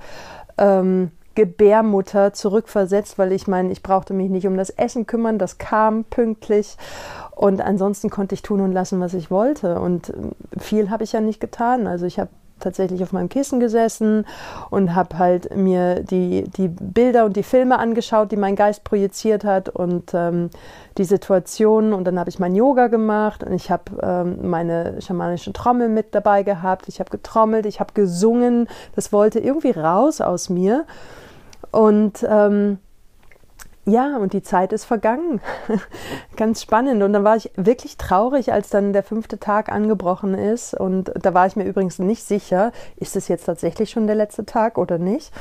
ähm, 0.57 1.11
Gebärmutter 1.35 2.33
zurückversetzt, 2.33 3.17
weil 3.19 3.33
ich 3.33 3.47
meine, 3.47 3.71
ich 3.71 3.83
brauchte 3.83 4.13
mich 4.13 4.29
nicht 4.29 4.47
um 4.47 4.55
das 4.55 4.69
Essen 4.69 5.05
kümmern, 5.05 5.37
das 5.37 5.57
kam 5.57 6.05
pünktlich 6.05 6.77
und 7.31 7.61
ansonsten 7.61 8.09
konnte 8.09 8.35
ich 8.35 8.41
tun 8.41 8.61
und 8.61 8.71
lassen, 8.71 9.01
was 9.01 9.13
ich 9.13 9.29
wollte 9.29 9.79
und 9.79 10.09
ähm, 10.09 10.31
viel 10.57 10.89
habe 10.89 11.03
ich 11.03 11.11
ja 11.11 11.21
nicht 11.21 11.41
getan. 11.41 11.87
Also 11.87 12.05
ich 12.05 12.19
habe 12.19 12.29
tatsächlich 12.59 13.03
auf 13.03 13.11
meinem 13.11 13.29
Kissen 13.29 13.59
gesessen 13.59 14.25
und 14.69 14.95
habe 14.95 15.17
halt 15.17 15.55
mir 15.55 16.01
die, 16.01 16.43
die 16.43 16.67
Bilder 16.67 17.25
und 17.25 17.35
die 17.35 17.43
Filme 17.43 17.79
angeschaut, 17.79 18.31
die 18.31 18.37
mein 18.37 18.55
Geist 18.55 18.83
projiziert 18.83 19.43
hat 19.43 19.69
und 19.69 20.13
ähm, 20.13 20.49
die 20.97 21.03
Situationen. 21.03 21.93
Und 21.93 22.05
dann 22.05 22.19
habe 22.19 22.29
ich 22.29 22.39
mein 22.39 22.55
Yoga 22.55 22.87
gemacht 22.87 23.43
und 23.43 23.53
ich 23.53 23.71
habe 23.71 23.83
ähm, 24.01 24.49
meine 24.49 25.01
schamanische 25.01 25.53
Trommel 25.53 25.89
mit 25.89 26.15
dabei 26.15 26.43
gehabt. 26.43 26.87
Ich 26.87 26.99
habe 26.99 27.09
getrommelt, 27.09 27.65
ich 27.65 27.79
habe 27.79 27.93
gesungen. 27.93 28.67
Das 28.95 29.11
wollte 29.11 29.39
irgendwie 29.39 29.71
raus 29.71 30.21
aus 30.21 30.49
mir. 30.49 30.85
Und 31.71 32.25
ähm, 32.27 32.79
ja, 33.85 34.17
und 34.17 34.33
die 34.33 34.41
Zeit 34.41 34.73
ist 34.73 34.85
vergangen. 34.85 35.41
Ganz 36.35 36.61
spannend. 36.61 37.03
Und 37.03 37.13
dann 37.13 37.23
war 37.23 37.35
ich 37.35 37.51
wirklich 37.55 37.97
traurig, 37.97 38.51
als 38.51 38.69
dann 38.69 38.93
der 38.93 39.03
fünfte 39.03 39.39
Tag 39.39 39.71
angebrochen 39.71 40.33
ist. 40.33 40.73
Und 40.73 41.11
da 41.15 41.35
war 41.35 41.45
ich 41.45 41.55
mir 41.55 41.65
übrigens 41.65 41.99
nicht 41.99 42.23
sicher, 42.23 42.71
ist 42.97 43.15
es 43.15 43.27
jetzt 43.27 43.45
tatsächlich 43.45 43.91
schon 43.91 44.07
der 44.07 44.15
letzte 44.15 44.43
Tag 44.43 44.79
oder 44.79 44.97
nicht. 44.97 45.31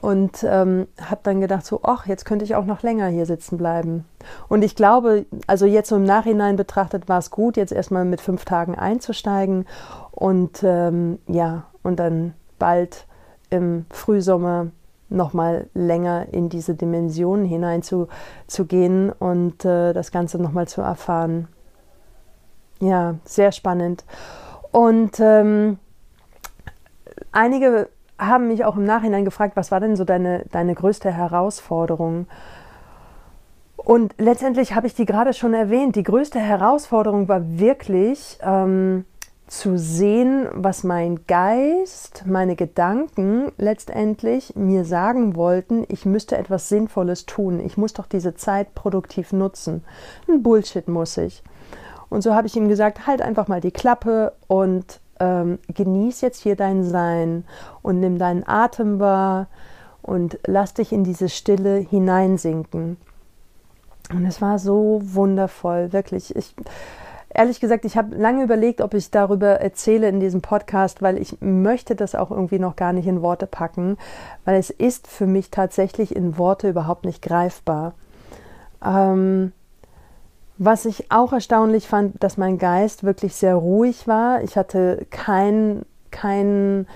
Und 0.00 0.42
ähm, 0.42 0.88
habe 1.00 1.20
dann 1.22 1.40
gedacht, 1.40 1.64
so, 1.64 1.80
ach, 1.84 2.06
jetzt 2.06 2.24
könnte 2.24 2.44
ich 2.44 2.56
auch 2.56 2.66
noch 2.66 2.82
länger 2.82 3.06
hier 3.06 3.24
sitzen 3.24 3.56
bleiben. 3.56 4.04
Und 4.48 4.62
ich 4.62 4.74
glaube, 4.74 5.24
also 5.46 5.64
jetzt 5.64 5.88
so 5.88 5.96
im 5.96 6.04
Nachhinein 6.04 6.56
betrachtet, 6.56 7.08
war 7.08 7.18
es 7.18 7.30
gut, 7.30 7.56
jetzt 7.56 7.72
erstmal 7.72 8.04
mit 8.04 8.20
fünf 8.20 8.44
Tagen 8.44 8.74
einzusteigen. 8.74 9.64
Und 10.10 10.62
ähm, 10.64 11.20
ja, 11.28 11.66
und 11.84 12.00
dann 12.00 12.34
bald 12.58 13.06
im 13.48 13.86
Frühsommer 13.90 14.68
nochmal 15.08 15.68
länger 15.74 16.26
in 16.32 16.48
diese 16.48 16.74
Dimensionen 16.74 17.44
hineinzugehen 17.44 19.12
und 19.12 19.64
äh, 19.64 19.92
das 19.92 20.10
Ganze 20.10 20.40
nochmal 20.40 20.66
zu 20.68 20.80
erfahren. 20.80 21.48
Ja, 22.80 23.14
sehr 23.24 23.52
spannend. 23.52 24.04
Und 24.72 25.20
ähm, 25.20 25.78
einige 27.32 27.88
haben 28.18 28.48
mich 28.48 28.64
auch 28.64 28.76
im 28.76 28.84
Nachhinein 28.84 29.24
gefragt, 29.24 29.56
was 29.56 29.70
war 29.70 29.80
denn 29.80 29.96
so 29.96 30.04
deine, 30.04 30.44
deine 30.50 30.74
größte 30.74 31.10
Herausforderung? 31.10 32.26
Und 33.76 34.14
letztendlich 34.18 34.74
habe 34.74 34.86
ich 34.86 34.94
die 34.94 35.06
gerade 35.06 35.32
schon 35.32 35.54
erwähnt. 35.54 35.96
Die 35.96 36.02
größte 36.02 36.40
Herausforderung 36.40 37.28
war 37.28 37.58
wirklich, 37.58 38.38
ähm, 38.42 39.04
zu 39.46 39.78
sehen, 39.78 40.48
was 40.52 40.82
mein 40.82 41.24
Geist, 41.26 42.24
meine 42.26 42.56
Gedanken 42.56 43.52
letztendlich 43.58 44.56
mir 44.56 44.84
sagen 44.84 45.36
wollten, 45.36 45.84
ich 45.88 46.04
müsste 46.04 46.36
etwas 46.36 46.68
Sinnvolles 46.68 47.26
tun. 47.26 47.60
Ich 47.60 47.76
muss 47.76 47.92
doch 47.92 48.06
diese 48.06 48.34
Zeit 48.34 48.74
produktiv 48.74 49.32
nutzen. 49.32 49.84
Ein 50.28 50.42
Bullshit 50.42 50.88
muss 50.88 51.16
ich. 51.16 51.44
Und 52.08 52.22
so 52.22 52.34
habe 52.34 52.46
ich 52.46 52.56
ihm 52.56 52.68
gesagt, 52.68 53.06
halt 53.06 53.22
einfach 53.22 53.46
mal 53.46 53.60
die 53.60 53.70
Klappe 53.70 54.32
und 54.48 55.00
ähm, 55.20 55.58
genieß 55.68 56.20
jetzt 56.20 56.42
hier 56.42 56.56
dein 56.56 56.84
Sein 56.84 57.44
und 57.82 58.00
nimm 58.00 58.18
deinen 58.18 58.46
Atem 58.46 58.98
wahr 58.98 59.46
und 60.02 60.38
lass 60.46 60.74
dich 60.74 60.92
in 60.92 61.04
diese 61.04 61.28
Stille 61.28 61.76
hineinsinken. 61.76 62.96
Und 64.12 64.24
es 64.24 64.40
war 64.40 64.58
so 64.58 65.00
wundervoll, 65.02 65.92
wirklich. 65.92 66.34
Ich, 66.36 66.54
ehrlich 67.36 67.60
gesagt, 67.60 67.84
ich 67.84 67.96
habe 67.96 68.16
lange 68.16 68.42
überlegt, 68.42 68.80
ob 68.80 68.94
ich 68.94 69.10
darüber 69.10 69.60
erzähle 69.60 70.08
in 70.08 70.20
diesem 70.20 70.40
Podcast, 70.40 71.02
weil 71.02 71.18
ich 71.18 71.36
möchte 71.40 71.94
das 71.94 72.14
auch 72.14 72.30
irgendwie 72.30 72.58
noch 72.58 72.76
gar 72.76 72.92
nicht 72.92 73.06
in 73.06 73.22
Worte 73.22 73.46
packen, 73.46 73.98
weil 74.44 74.58
es 74.58 74.70
ist 74.70 75.06
für 75.06 75.26
mich 75.26 75.50
tatsächlich 75.50 76.16
in 76.16 76.38
Worte 76.38 76.68
überhaupt 76.68 77.04
nicht 77.04 77.22
greifbar. 77.22 77.94
Ähm, 78.84 79.52
was 80.58 80.86
ich 80.86 81.12
auch 81.12 81.32
erstaunlich 81.32 81.86
fand, 81.86 82.22
dass 82.22 82.38
mein 82.38 82.56
Geist 82.56 83.04
wirklich 83.04 83.34
sehr 83.34 83.54
ruhig 83.54 84.08
war. 84.08 84.42
Ich 84.42 84.56
hatte 84.56 85.06
kein, 85.10 85.84
kein 86.10 86.86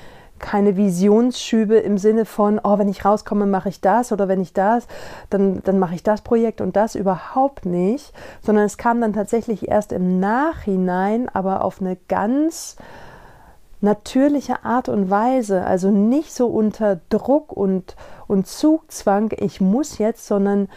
keine 0.41 0.77
Visionsschübe 0.77 1.77
im 1.77 1.99
Sinne 1.99 2.25
von, 2.25 2.61
oh, 2.63 2.79
wenn 2.79 2.89
ich 2.89 3.05
rauskomme, 3.05 3.47
mache 3.47 3.69
ich 3.69 3.81
das 3.81 4.11
oder 4.11 4.27
wenn 4.27 4.41
ich 4.41 4.53
das, 4.53 4.87
dann, 5.29 5.63
dann 5.63 5.79
mache 5.79 5.95
ich 5.95 6.03
das 6.03 6.23
Projekt 6.23 6.61
und 6.61 6.77
das 6.77 6.95
überhaupt 6.95 7.67
nicht, 7.67 8.13
sondern 8.43 8.65
es 8.65 8.79
kam 8.79 9.01
dann 9.01 9.13
tatsächlich 9.13 9.69
erst 9.69 9.93
im 9.93 10.19
Nachhinein, 10.19 11.29
aber 11.29 11.65
auf 11.65 11.81
eine 11.81 11.97
ganz 12.09 12.77
natürliche 13.81 14.65
Art 14.65 14.89
und 14.89 15.11
Weise, 15.11 15.65
also 15.65 15.91
nicht 15.91 16.35
so 16.35 16.47
unter 16.49 17.01
Druck 17.09 17.53
und, 17.53 17.97
und 18.27 18.47
Zugzwang, 18.47 19.33
ich 19.39 19.61
muss 19.61 19.99
jetzt, 19.99 20.27
sondern 20.27 20.69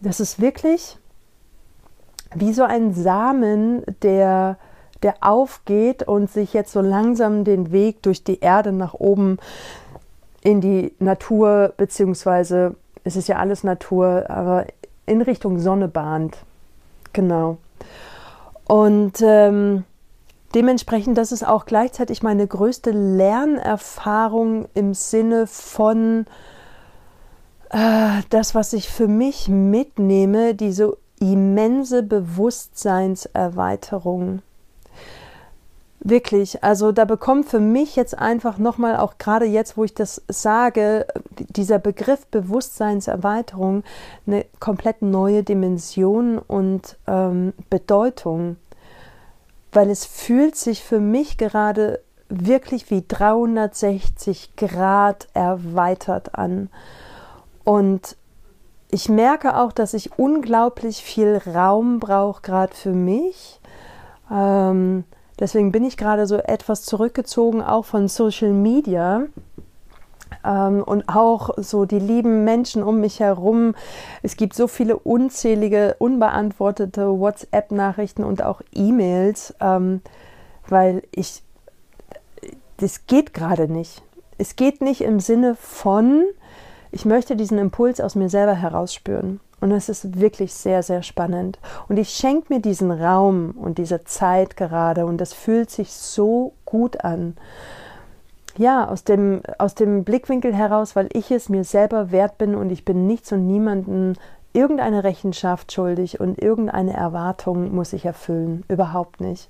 das 0.00 0.20
ist 0.20 0.40
wirklich 0.40 0.98
wie 2.34 2.52
so 2.52 2.62
ein 2.64 2.94
Samen, 2.94 3.82
der, 4.02 4.58
der 5.02 5.16
aufgeht 5.20 6.02
und 6.02 6.30
sich 6.30 6.52
jetzt 6.52 6.72
so 6.72 6.80
langsam 6.80 7.44
den 7.44 7.72
Weg 7.72 8.02
durch 8.02 8.24
die 8.24 8.40
Erde 8.40 8.72
nach 8.72 8.94
oben 8.94 9.38
in 10.42 10.60
die 10.60 10.92
Natur, 10.98 11.72
beziehungsweise 11.76 12.74
es 13.04 13.16
ist 13.16 13.28
ja 13.28 13.36
alles 13.36 13.64
Natur, 13.64 14.26
aber 14.28 14.66
in 15.06 15.22
Richtung 15.22 15.58
Sonne 15.58 15.88
bahnt. 15.88 16.36
Genau. 17.12 17.58
Und 18.66 19.22
ähm, 19.22 19.84
dementsprechend, 20.54 21.18
das 21.18 21.32
ist 21.32 21.46
auch 21.46 21.64
gleichzeitig 21.64 22.22
meine 22.22 22.46
größte 22.46 22.90
Lernerfahrung 22.90 24.66
im 24.74 24.92
Sinne 24.94 25.46
von 25.46 26.26
äh, 27.70 28.20
das, 28.30 28.54
was 28.54 28.74
ich 28.74 28.88
für 28.88 29.08
mich 29.08 29.48
mitnehme, 29.48 30.54
diese 30.54 30.96
immense 31.18 32.02
Bewusstseinserweiterung. 32.02 34.42
Wirklich, 36.00 36.62
also 36.62 36.92
da 36.92 37.04
bekommt 37.04 37.46
für 37.46 37.58
mich 37.58 37.96
jetzt 37.96 38.16
einfach 38.16 38.58
nochmal, 38.58 38.96
auch 38.98 39.18
gerade 39.18 39.46
jetzt, 39.46 39.76
wo 39.76 39.82
ich 39.82 39.94
das 39.94 40.22
sage, 40.28 41.06
dieser 41.38 41.80
Begriff 41.80 42.26
Bewusstseinserweiterung 42.26 43.82
eine 44.26 44.46
komplett 44.60 45.02
neue 45.02 45.42
Dimension 45.42 46.38
und 46.38 46.96
ähm, 47.08 47.52
Bedeutung, 47.68 48.56
weil 49.72 49.90
es 49.90 50.04
fühlt 50.04 50.54
sich 50.54 50.84
für 50.84 51.00
mich 51.00 51.36
gerade 51.36 52.00
wirklich 52.28 52.90
wie 52.90 53.04
360 53.06 54.54
Grad 54.56 55.26
erweitert 55.34 56.36
an. 56.36 56.70
Und 57.64 58.16
ich 58.90 59.08
merke 59.08 59.56
auch, 59.56 59.72
dass 59.72 59.94
ich 59.94 60.18
unglaublich 60.18 61.02
viel 61.02 61.40
Raum 61.44 61.98
brauche, 61.98 62.42
gerade 62.42 62.74
für 62.74 62.92
mich. 62.92 63.60
Ähm, 64.30 65.04
Deswegen 65.38 65.72
bin 65.72 65.84
ich 65.84 65.96
gerade 65.96 66.26
so 66.26 66.36
etwas 66.36 66.84
zurückgezogen, 66.84 67.62
auch 67.62 67.84
von 67.84 68.08
Social 68.08 68.52
Media. 68.52 69.26
Ähm, 70.44 70.82
und 70.82 71.08
auch 71.08 71.50
so 71.56 71.84
die 71.84 71.98
lieben 71.98 72.44
Menschen 72.44 72.82
um 72.82 73.00
mich 73.00 73.20
herum. 73.20 73.74
Es 74.22 74.36
gibt 74.36 74.54
so 74.54 74.66
viele 74.66 74.98
unzählige, 74.98 75.96
unbeantwortete 75.98 77.18
WhatsApp-Nachrichten 77.18 78.24
und 78.24 78.42
auch 78.42 78.60
E-Mails, 78.74 79.54
ähm, 79.60 80.00
weil 80.68 81.02
ich, 81.12 81.42
das 82.76 83.06
geht 83.06 83.34
gerade 83.34 83.72
nicht. 83.72 84.02
Es 84.36 84.54
geht 84.54 84.80
nicht 84.80 85.00
im 85.00 85.18
Sinne 85.18 85.56
von, 85.56 86.24
ich 86.92 87.04
möchte 87.04 87.34
diesen 87.34 87.58
Impuls 87.58 88.00
aus 88.00 88.14
mir 88.14 88.28
selber 88.28 88.54
herausspüren. 88.54 89.40
Und 89.60 89.72
es 89.72 89.88
ist 89.88 90.20
wirklich 90.20 90.52
sehr, 90.54 90.82
sehr 90.82 91.02
spannend. 91.02 91.58
Und 91.88 91.96
ich 91.96 92.10
schenke 92.10 92.52
mir 92.52 92.60
diesen 92.60 92.90
Raum 92.90 93.52
und 93.52 93.78
diese 93.78 94.04
Zeit 94.04 94.56
gerade 94.56 95.06
und 95.06 95.20
das 95.20 95.32
fühlt 95.32 95.70
sich 95.70 95.92
so 95.92 96.52
gut 96.64 97.04
an. 97.04 97.36
Ja, 98.56 98.88
aus 98.88 99.04
dem, 99.04 99.42
aus 99.58 99.74
dem 99.74 100.04
Blickwinkel 100.04 100.54
heraus, 100.54 100.96
weil 100.96 101.08
ich 101.12 101.30
es 101.30 101.48
mir 101.48 101.64
selber 101.64 102.10
wert 102.10 102.38
bin 102.38 102.54
und 102.54 102.70
ich 102.70 102.84
bin 102.84 103.06
nichts 103.06 103.32
und 103.32 103.46
niemanden 103.46 104.16
irgendeine 104.52 105.04
Rechenschaft 105.04 105.72
schuldig 105.72 106.20
und 106.20 106.40
irgendeine 106.40 106.94
Erwartung 106.94 107.74
muss 107.74 107.92
ich 107.92 108.04
erfüllen. 108.04 108.64
Überhaupt 108.68 109.20
nicht. 109.20 109.48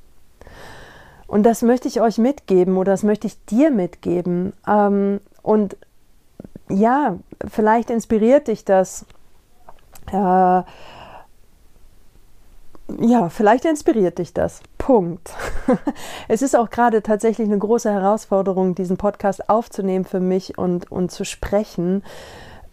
Und 1.26 1.44
das 1.44 1.62
möchte 1.62 1.88
ich 1.88 2.00
euch 2.00 2.18
mitgeben 2.18 2.76
oder 2.76 2.92
das 2.92 3.02
möchte 3.02 3.26
ich 3.26 3.42
dir 3.46 3.70
mitgeben. 3.70 4.52
Ähm, 4.66 5.20
und 5.42 5.76
ja, 6.70 7.16
vielleicht 7.46 7.90
inspiriert 7.90 8.48
dich 8.48 8.64
das 8.64 9.06
äh, 10.12 10.62
ja, 13.00 13.28
vielleicht 13.28 13.64
inspiriert 13.66 14.18
dich 14.18 14.32
das. 14.32 14.62
Punkt. 14.78 15.34
es 16.28 16.40
ist 16.40 16.56
auch 16.56 16.70
gerade 16.70 17.02
tatsächlich 17.02 17.48
eine 17.48 17.58
große 17.58 17.92
Herausforderung, 17.92 18.74
diesen 18.74 18.96
Podcast 18.96 19.48
aufzunehmen 19.50 20.04
für 20.04 20.20
mich 20.20 20.56
und, 20.56 20.90
und 20.90 21.10
zu 21.10 21.24
sprechen, 21.24 22.02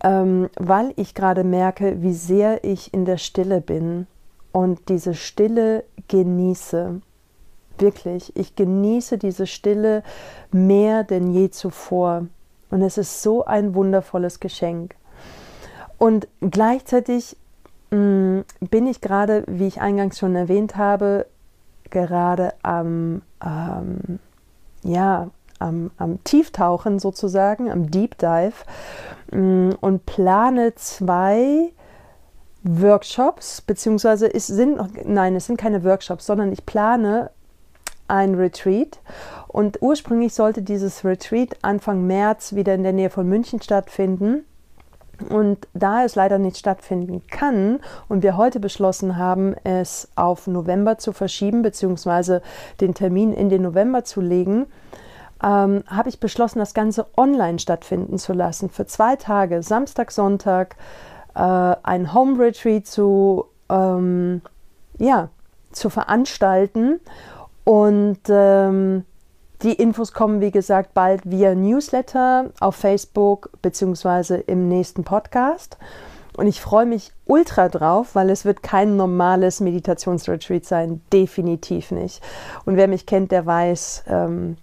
ähm, 0.04 0.50
weil 0.56 0.94
ich 0.96 1.13
gerade 1.15 1.44
merke, 1.44 2.01
wie 2.01 2.14
sehr 2.14 2.64
ich 2.64 2.94
in 2.94 3.03
der 3.03 3.18
Stille 3.18 3.60
bin 3.60 4.07
und 4.53 4.88
diese 4.88 5.14
Stille 5.14 5.83
genieße. 6.07 7.01
Wirklich, 7.77 8.33
ich 8.38 8.55
genieße 8.55 9.18
diese 9.18 9.48
Stille 9.48 10.01
mehr 10.51 11.03
denn 11.03 11.29
je 11.29 11.50
zuvor. 11.50 12.27
Und 12.72 12.81
es 12.81 12.98
ist 12.98 13.22
so 13.22 13.44
ein 13.44 13.75
wundervolles 13.75 14.40
Geschenk. 14.40 14.96
Und 15.98 16.27
gleichzeitig 16.42 17.38
mh, 17.92 17.98
mm, 17.98 18.46
bin 18.70 18.88
ich 18.88 19.01
gerade, 19.01 19.44
wie 19.48 19.68
ich 19.68 19.81
eingangs 19.81 20.20
schon 20.20 20.36
erwähnt 20.36 20.75
habe, 20.75 21.25
gerade 21.90 22.53
am, 22.62 23.22
ähm, 23.44 24.20
ja, 24.84 25.29
am, 25.60 25.92
am, 25.98 26.24
Tieftauchen 26.24 27.00
sozusagen, 27.00 27.72
am 27.72 27.90
Deep 27.90 28.18
Dive 28.18 28.53
mh, 29.31 29.40
mm, 29.40 29.75
und 29.79 30.05
plane 30.05 30.75
zwei 30.75 31.72
Workshops, 32.64 33.62
beziehungsweise 33.62 34.34
es 34.34 34.48
sind, 34.48 34.79
nein, 35.08 35.36
es 35.36 35.46
sind 35.46 35.58
keine 35.58 35.84
Workshops, 35.84 36.25
sondern 36.25 36.51
ich 36.51 36.66
plane 36.66 37.29
ein 38.08 38.36
Retreat. 38.36 39.00
Und 39.48 39.81
ursprünglich 39.81 40.34
sollte 40.34 40.62
dieses 40.62 41.05
Retreat 41.05 41.58
Anfang 41.62 42.05
März 42.05 42.53
wieder 42.53 42.74
in 42.74 42.84
der 42.84 42.94
Nähe 42.94 43.10
von 43.10 43.27
München 43.27 43.62
stattfinden. 43.62 44.46
Und 45.30 45.68
da 45.74 46.04
es 46.04 46.16
leider 46.16 46.38
nicht 46.40 46.58
stattfinden 46.58 47.22
kann 47.28 47.80
und 48.08 48.24
wir 48.24 48.38
heute 48.38 48.60
beschlossen 48.60 49.18
haben, 49.18 49.56
es 49.64 50.10
auf 50.16 50.48
November 50.48 50.98
zu 50.98 51.14
verschieben, 51.14 51.62
beziehungsweise 51.62 52.42
den 52.82 52.94
Termin 52.94 53.34
in 53.34 53.50
den 53.50 53.62
November 53.62 54.04
zu 54.04 54.22
legen, 54.22 54.68
ähm, 55.44 55.84
habe 55.88 56.10
ich 56.10 56.20
beschlossen, 56.20 56.60
das 56.60 56.74
Ganze 56.74 57.06
online 57.18 57.60
stattfinden 57.60 58.18
zu 58.18 58.34
lassen. 58.34 58.70
Für 58.70 58.86
zwei 58.86 59.16
Tage, 59.16 59.64
Samstag, 59.64 60.12
Sonntag, 60.12 60.75
äh, 61.36 61.40
ein 61.40 62.14
Home 62.14 62.40
Retreat 62.40 62.88
zu, 62.88 63.46
ähm, 63.70 64.42
ja, 64.98 65.30
zu 65.72 65.90
veranstalten. 65.90 67.00
Und 67.64 68.20
ähm, 68.30 69.06
die 69.66 69.74
Infos 69.74 70.14
kommen, 70.14 70.42
wie 70.42 70.51
gesagt, 70.51 70.94
bald 70.94 71.22
via 71.25 71.56
Newsletter 71.56 72.51
auf 72.60 72.75
Facebook 72.75 73.50
beziehungsweise 73.62 74.38
im 74.38 74.68
nächsten 74.70 75.04
Podcast. 75.04 75.78
Und 76.38 76.48
ich 76.48 76.62
freue 76.62 76.86
mich 76.86 77.12
ultra 77.25 77.70
drauf, 77.70 78.14
weil 78.14 78.30
es 78.30 78.46
wird 78.46 78.62
kein 78.62 78.96
normales 78.96 79.62
Meditationsretreat 79.62 80.66
sein, 80.66 81.01
definitiv 81.12 81.92
nicht. 81.92 82.22
Und 82.66 82.75
wer 82.78 82.88
mich 82.88 83.06
kennt, 83.06 83.32
der 83.32 83.46
weiß, 83.46 84.04
ähm, 84.08 84.58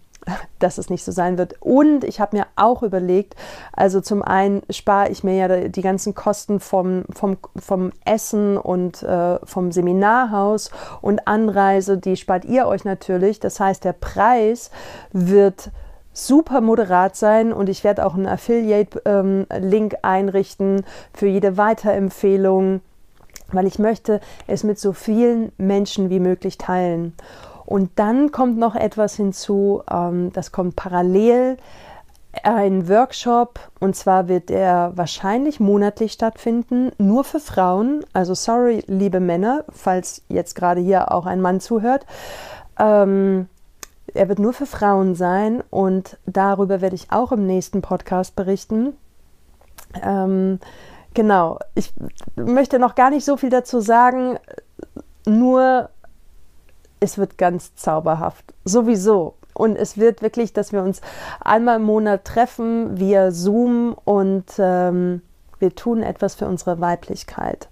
dass 0.59 0.79
es 0.79 0.91
nicht 0.91 1.05
so 1.05 1.13
sein 1.13 1.39
wird. 1.39 1.57
Und 1.61 2.05
ich 2.05 2.21
habe 2.21 2.37
mir 2.37 2.47
auch 2.57 2.83
überlegt, 2.83 3.35
also 3.73 4.01
zum 4.01 4.23
einen 4.23 4.63
spare 4.71 5.11
ich 5.11 5.25
mir 5.25 5.35
ja 5.35 5.69
die 5.69 5.83
ganzen 5.83 6.15
Kosten 6.15 6.61
vom, 6.61 7.05
vom, 7.13 7.37
vom 7.57 7.93
Essen 8.05 8.57
und 8.57 9.03
äh, 9.03 9.39
vom 9.45 9.73
Seminarhaus 9.73 10.71
und 11.01 11.27
Anreise, 11.27 11.99
die 11.99 12.17
spart 12.17 12.45
ihr 12.45 12.67
euch 12.67 12.85
natürlich. 12.85 13.41
Das 13.41 13.61
heißt, 13.61 13.85
der 13.85 13.95
Preis 13.95 14.71
wird 15.13 15.71
super 16.13 16.61
moderat 16.61 17.17
sein 17.17 17.53
und 17.53 17.69
ich 17.69 17.85
werde 17.85 18.05
auch 18.05 18.15
einen 18.15 18.27
Affiliate-Link 18.27 19.93
ähm, 19.95 19.99
einrichten 20.03 20.85
für 21.15 21.27
jede 21.27 21.57
Weiterempfehlung, 21.57 22.81
weil 23.51 23.67
ich 23.67 23.79
möchte 23.79 24.21
es 24.47 24.63
mit 24.63 24.79
so 24.79 24.93
vielen 24.93 25.53
Menschen 25.57 26.11
wie 26.11 26.21
möglich 26.21 26.59
teilen. 26.59 27.15
Und 27.64 27.90
dann 27.96 28.33
kommt 28.33 28.59
noch 28.59 28.75
etwas 28.75 29.16
hinzu, 29.16 29.83
ähm, 29.90 30.33
das 30.33 30.53
kommt 30.53 30.77
parallel, 30.77 31.57
ein 32.42 32.88
Workshop 32.88 33.61
und 33.79 33.94
zwar 33.94 34.27
wird 34.27 34.51
er 34.51 34.92
wahrscheinlich 34.96 35.61
monatlich 35.61 36.12
stattfinden, 36.12 36.90
nur 36.98 37.25
für 37.25 37.40
Frauen. 37.40 38.05
Also 38.14 38.35
sorry, 38.35 38.83
liebe 38.87 39.20
Männer, 39.20 39.64
falls 39.68 40.22
jetzt 40.29 40.55
gerade 40.55 40.81
hier 40.81 41.12
auch 41.12 41.27
ein 41.27 41.40
Mann 41.42 41.61
zuhört. 41.61 42.07
Ähm, 42.79 43.48
er 44.14 44.29
wird 44.29 44.38
nur 44.38 44.53
für 44.53 44.66
Frauen 44.66 45.14
sein 45.14 45.62
und 45.70 46.18
darüber 46.27 46.81
werde 46.81 46.96
ich 46.96 47.12
auch 47.12 47.33
im 47.33 47.46
nächsten 47.46 47.83
Podcast 47.83 48.35
berichten. 48.35 48.94
Ähm, 50.03 50.59
genau, 51.14 51.59
ich 51.75 51.92
möchte 52.35 52.79
noch 52.79 52.94
gar 52.94 53.11
nicht 53.11 53.25
so 53.25 53.37
viel 53.37 53.51
dazu 53.51 53.81
sagen, 53.81 54.38
nur 55.27 55.90
es 57.03 57.19
wird 57.19 57.37
ganz 57.37 57.75
zauberhaft. 57.75 58.55
Sowieso. 58.65 59.35
Und 59.55 59.77
es 59.77 59.99
wird 59.99 60.23
wirklich, 60.23 60.53
dass 60.53 60.73
wir 60.73 60.83
uns 60.83 61.01
einmal 61.41 61.77
im 61.77 61.83
Monat 61.83 62.25
treffen 62.25 62.99
via 62.99 63.31
Zoom 63.31 63.95
und 64.05 64.45
ähm, 64.59 65.21
wir 65.59 65.75
tun 65.75 66.03
etwas 66.03 66.35
für 66.35 66.47
unsere 66.47 66.81
Weiblichkeit. 66.81 67.69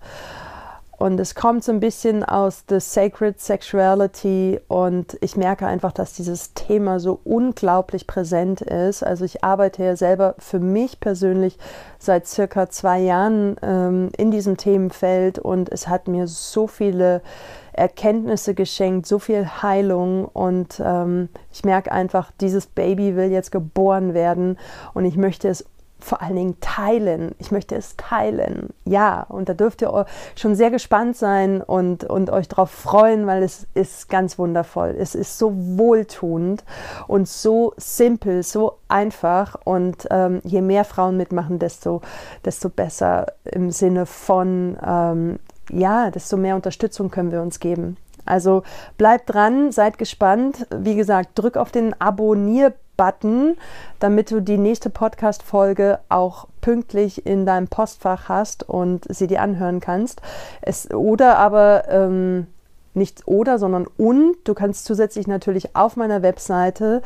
und 0.99 1.19
es 1.19 1.35
kommt 1.35 1.65
so 1.65 1.73
ein 1.73 1.81
bisschen 1.81 2.23
aus 2.23 2.65
The 2.69 2.79
Sacred 2.79 3.41
Sexuality 3.41 4.61
und 4.69 5.17
ich 5.23 5.35
merke 5.35 5.67
einfach, 5.67 5.93
dass 5.93 6.13
dieses 6.13 6.53
Thema 6.53 7.01
so 7.01 7.19
unglaublich 7.25 8.07
präsent 8.07 8.61
ist. 8.61 9.03
Also 9.03 9.25
ich 9.25 9.43
arbeite 9.43 9.83
ja 9.83 9.97
selber 9.97 10.35
für 10.39 10.59
mich 10.61 11.01
persönlich 11.01 11.57
seit 11.99 12.27
circa 12.27 12.69
zwei 12.69 13.01
Jahren 13.01 13.57
ähm, 13.63 14.11
in 14.19 14.31
diesem 14.31 14.59
Themenfeld 14.59 15.39
und 15.39 15.73
es 15.73 15.89
hat 15.89 16.07
mir 16.07 16.27
so 16.27 16.67
viele 16.67 17.23
Erkenntnisse 17.73 18.55
geschenkt, 18.55 19.07
so 19.07 19.19
viel 19.19 19.47
Heilung 19.63 20.25
und 20.25 20.81
ähm, 20.85 21.29
ich 21.53 21.65
merke 21.65 21.93
einfach, 21.93 22.31
dieses 22.41 22.67
Baby 22.67 23.17
will 23.17 23.31
jetzt 23.31 23.53
geboren 23.53 24.15
werden 24.15 24.59
und 24.95 25.05
ich 25.05 25.17
möchte 25.17 25.49
es 25.49 25.65
vor 26.05 26.23
allen 26.23 26.37
Dingen 26.37 26.57
teilen. 26.61 27.35
Ich 27.39 27.51
möchte 27.51 27.77
es 27.77 27.97
teilen. 27.97 28.71
Ja, 28.85 29.23
und 29.29 29.49
da 29.49 29.55
dürft 29.55 29.83
ihr 29.83 30.07
schon 30.35 30.55
sehr 30.55 30.71
gespannt 30.71 31.17
sein 31.17 31.63
und, 31.63 32.05
und 32.05 32.31
euch 32.31 32.49
darauf 32.49 32.71
freuen, 32.71 33.27
weil 33.27 33.43
es 33.43 33.67
ist 33.75 34.09
ganz 34.09 34.39
wundervoll. 34.39 34.97
Es 34.99 35.15
ist 35.15 35.39
so 35.39 35.53
wohltuend 35.55 36.65
und 37.07 37.29
so 37.29 37.75
simpel, 37.77 38.43
so 38.43 38.79
einfach. 38.89 39.57
Und 39.65 40.09
ähm, 40.11 40.41
je 40.45 40.63
mehr 40.63 40.85
Frauen 40.85 41.17
mitmachen, 41.17 41.59
desto, 41.59 42.01
desto 42.45 42.69
besser 42.69 43.27
im 43.45 43.71
Sinne 43.71 44.07
von, 44.07 44.77
ähm, 44.85 45.39
ja, 45.73 46.11
desto 46.11 46.37
mehr 46.37 46.57
Unterstützung 46.57 47.11
können 47.11 47.33
wir 47.33 47.43
uns 47.43 47.61
geben. 47.61 47.97
Also 48.25 48.63
bleibt 48.99 49.33
dran, 49.33 49.73
seid 49.73 49.99
gespannt. 49.99 50.67
Wie 50.71 50.95
gesagt, 50.95 51.31
drück 51.35 51.57
auf 51.57 51.71
den 51.73 51.95
Abonnier- 52.01 52.75
Button, 53.01 53.57
damit 53.99 54.31
du 54.31 54.43
die 54.43 54.59
nächste 54.59 54.91
Podcast-Folge 54.91 56.01
auch 56.11 56.49
pünktlich 56.61 57.25
in 57.25 57.47
deinem 57.47 57.67
Postfach 57.67 58.29
hast 58.29 58.69
und 58.69 59.07
sie 59.09 59.27
dir 59.27 59.41
anhören 59.41 59.81
kannst. 59.81 60.21
Es, 60.61 60.91
oder 60.91 61.39
aber 61.39 61.89
ähm, 61.89 62.47
nicht 62.93 63.27
oder, 63.27 63.59
sondern 63.59 63.87
und. 63.97 64.37
Du 64.45 64.53
kannst 64.53 64.85
zusätzlich 64.85 65.27
natürlich 65.27 65.75
auf 65.75 65.97
meiner 65.97 66.21
Webseite 66.21 67.01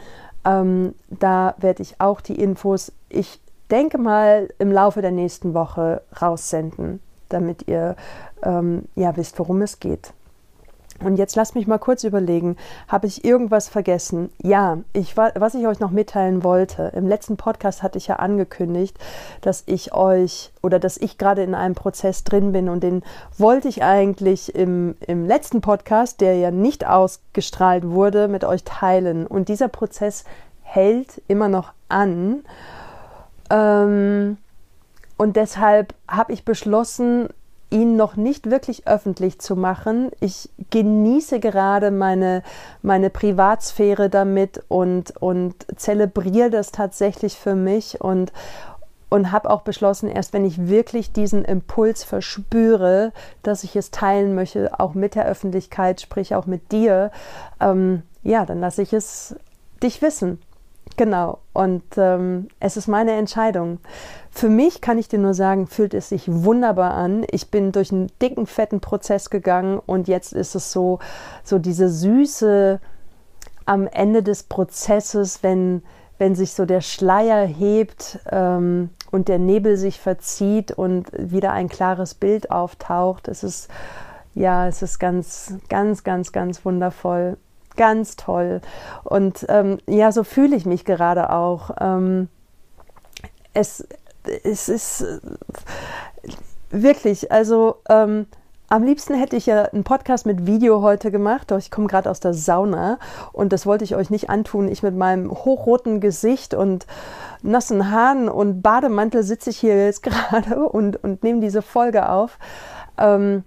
Ähm, 0.46 0.94
da 1.10 1.56
werde 1.58 1.82
ich 1.84 2.00
auch 2.00 2.22
die 2.22 2.40
Infos, 2.40 2.94
ich 3.10 3.42
denke 3.70 3.98
mal, 3.98 4.48
im 4.60 4.72
Laufe 4.72 5.02
der 5.02 5.12
nächsten 5.12 5.54
Woche 5.54 6.04
raussenden, 6.22 7.02
damit 7.30 7.68
ihr 7.68 7.98
ähm, 8.44 8.84
ja 8.96 9.18
wisst, 9.18 9.38
worum 9.40 9.62
es 9.62 9.80
geht. 9.80 10.14
Und 11.04 11.18
jetzt 11.18 11.36
lasst 11.36 11.56
mich 11.56 11.68
mal 11.68 11.78
kurz 11.78 12.04
überlegen, 12.04 12.58
habe 12.88 13.08
ich 13.08 13.26
irgendwas 13.26 13.68
vergessen? 13.68 14.30
Ja, 14.42 14.78
ich, 14.94 15.18
was 15.18 15.56
ich 15.56 15.68
euch 15.68 15.80
noch 15.80 15.92
mitteilen 15.92 16.44
wollte, 16.44 16.92
im 16.96 17.08
letzten 17.08 17.38
Podcast 17.38 17.84
hatte 17.84 17.98
ich 17.98 18.08
ja 18.08 18.18
angekündigt, 18.18 18.98
dass 19.42 19.64
ich 19.66 19.94
euch 19.94 20.52
oder 20.62 20.80
dass 20.80 20.98
ich 20.98 21.18
gerade 21.18 21.44
in 21.44 21.56
einem 21.56 21.76
Prozess 21.76 22.24
drin 22.24 22.52
bin 22.52 22.70
und 22.70 22.84
den 22.84 23.04
wollte 23.38 23.68
ich 23.68 23.84
eigentlich 23.84 24.54
im, 24.54 24.96
im 25.06 25.26
letzten 25.26 25.62
Podcast, 25.62 26.22
der 26.22 26.36
ja 26.36 26.52
nicht 26.52 26.86
ausgestrahlt 26.86 27.88
wurde, 27.88 28.28
mit 28.28 28.44
euch 28.44 28.64
teilen. 28.64 29.26
Und 29.26 29.50
dieser 29.50 29.68
Prozess 29.68 30.24
hält 30.62 31.22
immer 31.28 31.50
noch 31.50 31.74
an. 31.90 32.44
Ähm, 33.50 34.38
und 35.18 35.36
deshalb 35.36 35.94
habe 36.08 36.34
ich 36.34 36.46
beschlossen, 36.46 37.30
ihn 37.72 37.96
noch 37.96 38.16
nicht 38.16 38.52
wirklich 38.52 38.88
öffentlich 38.88 39.40
zu 39.40 39.56
machen. 39.56 40.12
Ich 40.20 40.50
genieße 40.70 41.40
gerade 41.40 41.90
meine, 41.90 42.44
meine 42.82 43.10
Privatsphäre 43.10 44.10
damit 44.10 44.64
und, 44.68 45.16
und 45.22 45.56
zelebriere 45.78 46.50
das 46.50 46.72
tatsächlich 46.72 47.38
für 47.38 47.56
mich 47.56 48.02
und, 48.02 48.34
und 49.10 49.32
habe 49.32 49.50
auch 49.50 49.62
beschlossen, 49.62 50.10
erst 50.10 50.34
wenn 50.34 50.46
ich 50.46 50.68
wirklich 50.68 51.14
diesen 51.14 51.46
Impuls 51.46 52.04
verspüre, 52.04 53.14
dass 53.42 53.64
ich 53.64 53.76
es 53.76 53.90
teilen 53.90 54.36
möchte, 54.36 54.80
auch 54.80 54.94
mit 54.94 55.16
der 55.16 55.26
Öffentlichkeit, 55.26 56.02
sprich 56.02 56.36
auch 56.36 56.46
mit 56.46 56.72
dir, 56.72 57.12
ähm, 57.60 58.04
ja, 58.22 58.46
dann 58.46 58.60
lasse 58.60 58.82
ich 58.82 58.94
es 58.94 59.36
dich 59.82 60.02
wissen. 60.02 60.40
Genau, 60.98 61.40
und 61.54 61.84
ähm, 61.98 62.48
es 62.60 62.78
ist 62.78 62.88
meine 62.88 63.14
Entscheidung. 63.14 63.80
Für 64.30 64.50
mich 64.50 64.82
kann 64.82 64.98
ich 64.98 65.08
dir 65.08 65.20
nur 65.20 65.34
sagen, 65.34 65.68
fühlt 65.68 65.94
es 65.94 66.10
sich 66.10 66.26
wunderbar 66.28 66.94
an. 66.94 67.26
Ich 67.32 67.50
bin 67.50 67.72
durch 67.72 67.92
einen 67.92 68.12
dicken, 68.22 68.46
fetten 68.46 68.82
Prozess 68.82 69.30
gegangen 69.30 69.80
und 69.86 70.08
jetzt 70.08 70.34
ist 70.34 70.56
es 70.56 70.72
so, 70.72 71.00
so 71.44 71.60
diese 71.60 71.90
Süße 71.90 72.80
am 73.66 73.88
Ende 73.88 74.22
des 74.22 74.44
Prozesses, 74.44 75.44
wenn, 75.44 75.84
wenn 76.18 76.36
sich 76.36 76.54
so 76.54 76.66
der 76.66 76.82
Schleier 76.82 77.46
hebt 77.46 78.20
ähm, 78.30 78.90
und 79.12 79.28
der 79.28 79.40
Nebel 79.40 79.78
sich 79.78 80.00
verzieht 80.00 80.72
und 80.72 81.08
wieder 81.18 81.52
ein 81.52 81.70
klares 81.70 82.16
Bild 82.16 82.52
auftaucht. 82.52 83.28
Es 83.28 83.44
ist, 83.44 83.70
ja, 84.34 84.68
es 84.68 84.82
ist 84.82 85.00
ganz, 85.00 85.54
ganz, 85.70 86.04
ganz, 86.04 86.32
ganz 86.32 86.66
wundervoll 86.66 87.38
ganz 87.76 88.16
toll. 88.16 88.62
Und 89.04 89.46
ähm, 89.50 89.80
ja, 89.88 90.12
so 90.12 90.24
fühle 90.24 90.56
ich 90.56 90.66
mich 90.66 90.86
gerade 90.86 91.32
auch. 91.32 91.72
Ähm, 91.80 92.28
es, 93.54 93.88
es 94.44 94.70
ist 94.70 95.02
äh, 95.02 95.20
wirklich, 96.70 97.32
also 97.32 97.78
ähm, 97.90 98.28
am 98.72 98.84
liebsten 98.84 99.16
hätte 99.16 99.36
ich 99.36 99.48
ja 99.48 99.64
einen 99.64 99.84
Podcast 99.84 100.26
mit 100.26 100.48
Video 100.48 100.82
heute 100.82 101.12
gemacht, 101.12 101.52
doch 101.52 101.58
ich 101.58 101.72
komme 101.72 101.88
gerade 101.88 102.10
aus 102.10 102.22
der 102.22 102.34
Sauna 102.34 103.00
und 103.34 103.52
das 103.52 103.66
wollte 103.66 103.84
ich 103.84 103.98
euch 103.98 104.10
nicht 104.10 104.30
antun. 104.30 104.70
Ich 104.70 104.82
mit 104.82 104.96
meinem 104.96 105.30
hochroten 105.30 106.00
Gesicht 106.00 106.54
und 106.54 106.88
nassen 107.42 107.92
Haaren 107.92 108.30
und 108.30 108.62
Bademantel 108.62 109.24
sitze 109.24 109.50
ich 109.50 109.58
hier 109.58 109.86
jetzt 109.86 110.04
gerade 110.04 110.70
und, 110.70 111.04
und 111.04 111.22
nehme 111.22 111.42
diese 111.42 111.62
Folge 111.62 112.08
auf. 112.08 112.40
Ähm, 112.98 113.44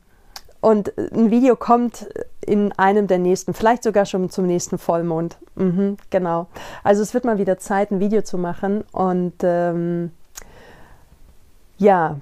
und 0.65 0.97
ein 0.97 1.31
Video 1.31 1.57
kommt 1.57 2.09
in 2.41 2.73
einem 2.79 3.07
der 3.07 3.19
nächsten, 3.19 3.53
vielleicht 3.53 3.83
sogar 3.83 4.07
schon 4.07 4.31
zum 4.31 4.47
nächsten 4.47 4.79
Vollmond. 4.79 5.37
Mhm, 5.57 5.99
genau. 6.09 6.47
Also 6.83 7.03
es 7.03 7.13
wird 7.13 7.27
mal 7.27 7.37
wieder 7.37 7.59
Zeit, 7.59 7.91
ein 7.91 8.01
Video 8.01 8.23
zu 8.23 8.39
machen. 8.39 8.83
Und 8.91 9.35
ähm, 9.43 10.13
ja, 11.77 12.17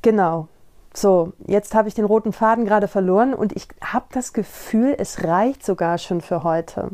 genau. 0.00 0.46
So, 0.94 1.32
jetzt 1.48 1.74
habe 1.74 1.88
ich 1.88 1.94
den 1.94 2.04
roten 2.04 2.32
Faden 2.32 2.64
gerade 2.64 2.86
verloren 2.86 3.34
und 3.34 3.52
ich 3.56 3.66
habe 3.82 4.06
das 4.12 4.32
Gefühl, 4.32 4.94
es 4.96 5.24
reicht 5.24 5.66
sogar 5.66 5.98
schon 5.98 6.20
für 6.20 6.44
heute. 6.44 6.90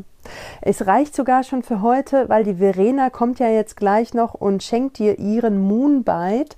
Es 0.61 0.87
reicht 0.87 1.15
sogar 1.15 1.43
schon 1.43 1.61
für 1.61 1.83
heute, 1.83 2.29
weil 2.29 2.43
die 2.43 2.55
Verena 2.55 3.11
kommt 3.11 3.37
ja 3.37 3.49
jetzt 3.49 3.77
gleich 3.77 4.15
noch 4.15 4.33
und 4.33 4.63
schenkt 4.63 4.97
dir 4.97 5.19
ihren 5.19 5.59
Moonbite 5.59 6.55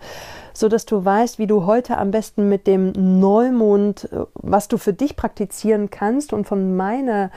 so 0.58 0.70
dass 0.70 0.88
du 0.88 1.06
weißt, 1.06 1.38
wie 1.38 1.46
du 1.46 1.68
heute 1.68 2.00
am 2.00 2.10
besten 2.10 2.50
mit 2.50 2.66
dem 2.66 2.92
Neumond, 2.92 4.12
äh, 4.12 4.26
was 4.34 4.68
du 4.68 4.78
für 4.78 4.94
dich 4.94 5.16
praktizieren 5.16 5.92
kannst. 5.92 6.34
Und 6.34 6.48
von 6.48 6.76
meiner, 6.76 7.30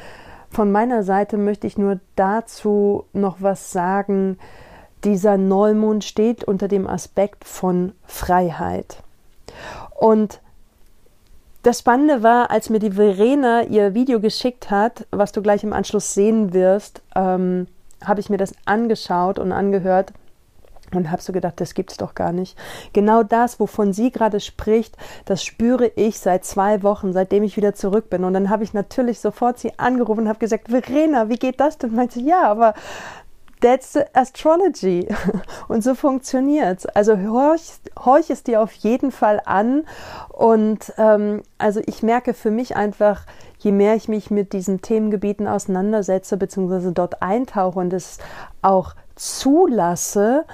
von 0.51 0.73
meiner 0.73 1.03
Seite 1.03 1.37
möchte 1.37 1.67
ich 1.67 1.77
nur 1.77 2.01
dazu 2.17 3.05
noch 3.13 3.37
was 3.41 3.73
sagen. 3.73 4.39
Dieser 5.05 5.37
Neumond 5.37 6.05
steht 6.05 6.45
unter 6.45 6.67
dem 6.67 6.87
Aspekt 6.87 7.45
von 7.45 7.93
Freiheit. 8.07 9.03
Und 9.99 10.41
das 11.63 11.81
Spannende 11.81 12.23
war, 12.23 12.51
als 12.51 12.71
mir 12.71 12.79
die 12.79 12.93
Verena 12.93 13.65
ihr 13.65 13.93
Video 13.93 14.19
geschickt 14.21 14.71
hat, 14.71 15.07
was 15.11 15.33
du 15.33 15.43
gleich 15.43 15.63
im 15.63 15.75
Anschluss 15.75 16.15
sehen 16.15 16.55
wirst, 16.55 17.03
ähm, 17.15 17.67
habe 18.03 18.21
ich 18.21 18.31
mir 18.31 18.39
das 18.39 18.55
angeschaut 18.65 19.39
und 19.39 19.53
angehört 19.53 20.15
und 20.95 21.11
habe 21.11 21.23
so 21.23 21.33
gedacht, 21.33 21.61
das 21.61 21.75
gibt's 21.75 21.97
doch 21.97 22.15
gar 22.15 22.33
nicht. 22.33 22.59
Genau 22.93 23.23
das, 23.23 23.61
wovon 23.61 23.93
sie 23.93 24.11
gerade 24.11 24.41
spricht, 24.41 24.97
das 25.25 25.45
spüre 25.45 25.91
ich 25.97 26.19
seit 26.19 26.45
zwei 26.45 26.83
Wochen, 26.83 27.13
seitdem 27.13 27.43
ich 27.43 27.57
wieder 27.57 27.75
zurück 27.75 28.11
bin. 28.11 28.25
Und 28.25 28.35
dann 28.35 28.51
habe 28.51 28.65
ich 28.65 28.75
natürlich 28.75 29.21
sofort 29.21 29.59
sie 29.59 29.79
angerufen 29.79 30.23
und 30.23 30.29
habe 30.29 30.39
gesagt, 30.39 30.69
Verena, 30.69 31.29
wie 31.29 31.39
geht 31.39 31.61
das 31.61 31.79
denn? 31.79 31.91
Und 31.91 31.97
meinte, 31.97 32.21
ja, 32.21 32.43
aber 32.43 32.75
that's 33.61 33.93
the 33.93 34.03
astrology. 34.15 35.07
Und 35.69 35.85
so 35.85 35.95
funktioniert's. 35.95 36.87
Also 36.87 37.17
horch, 37.19 37.63
horch 37.99 38.31
es 38.31 38.43
dir 38.43 38.61
auf 38.61 38.73
jeden 38.73 39.13
Fall 39.13 39.41
an. 39.45 39.85
Und 40.29 40.93
ähm, 40.99 41.43
also 41.59 41.81
ich 41.87 42.03
merke 42.03 42.35
für 42.35 42.51
mich 42.51 42.77
einfach, 42.77 43.27
je 43.59 43.73
mehr 43.73 43.95
ich 43.95 44.09
mich 44.09 44.31
mit 44.31 44.53
diesen 44.53 44.83
Themengebieten 44.83 45.47
auseinandersetze, 45.47 46.37
beziehungsweise 46.37 46.93
dort 46.93 47.23
eintauche 47.23 47.79
und 47.79 47.93
es 47.93 48.19
auch 48.63 48.95
zulasse, 49.15 50.45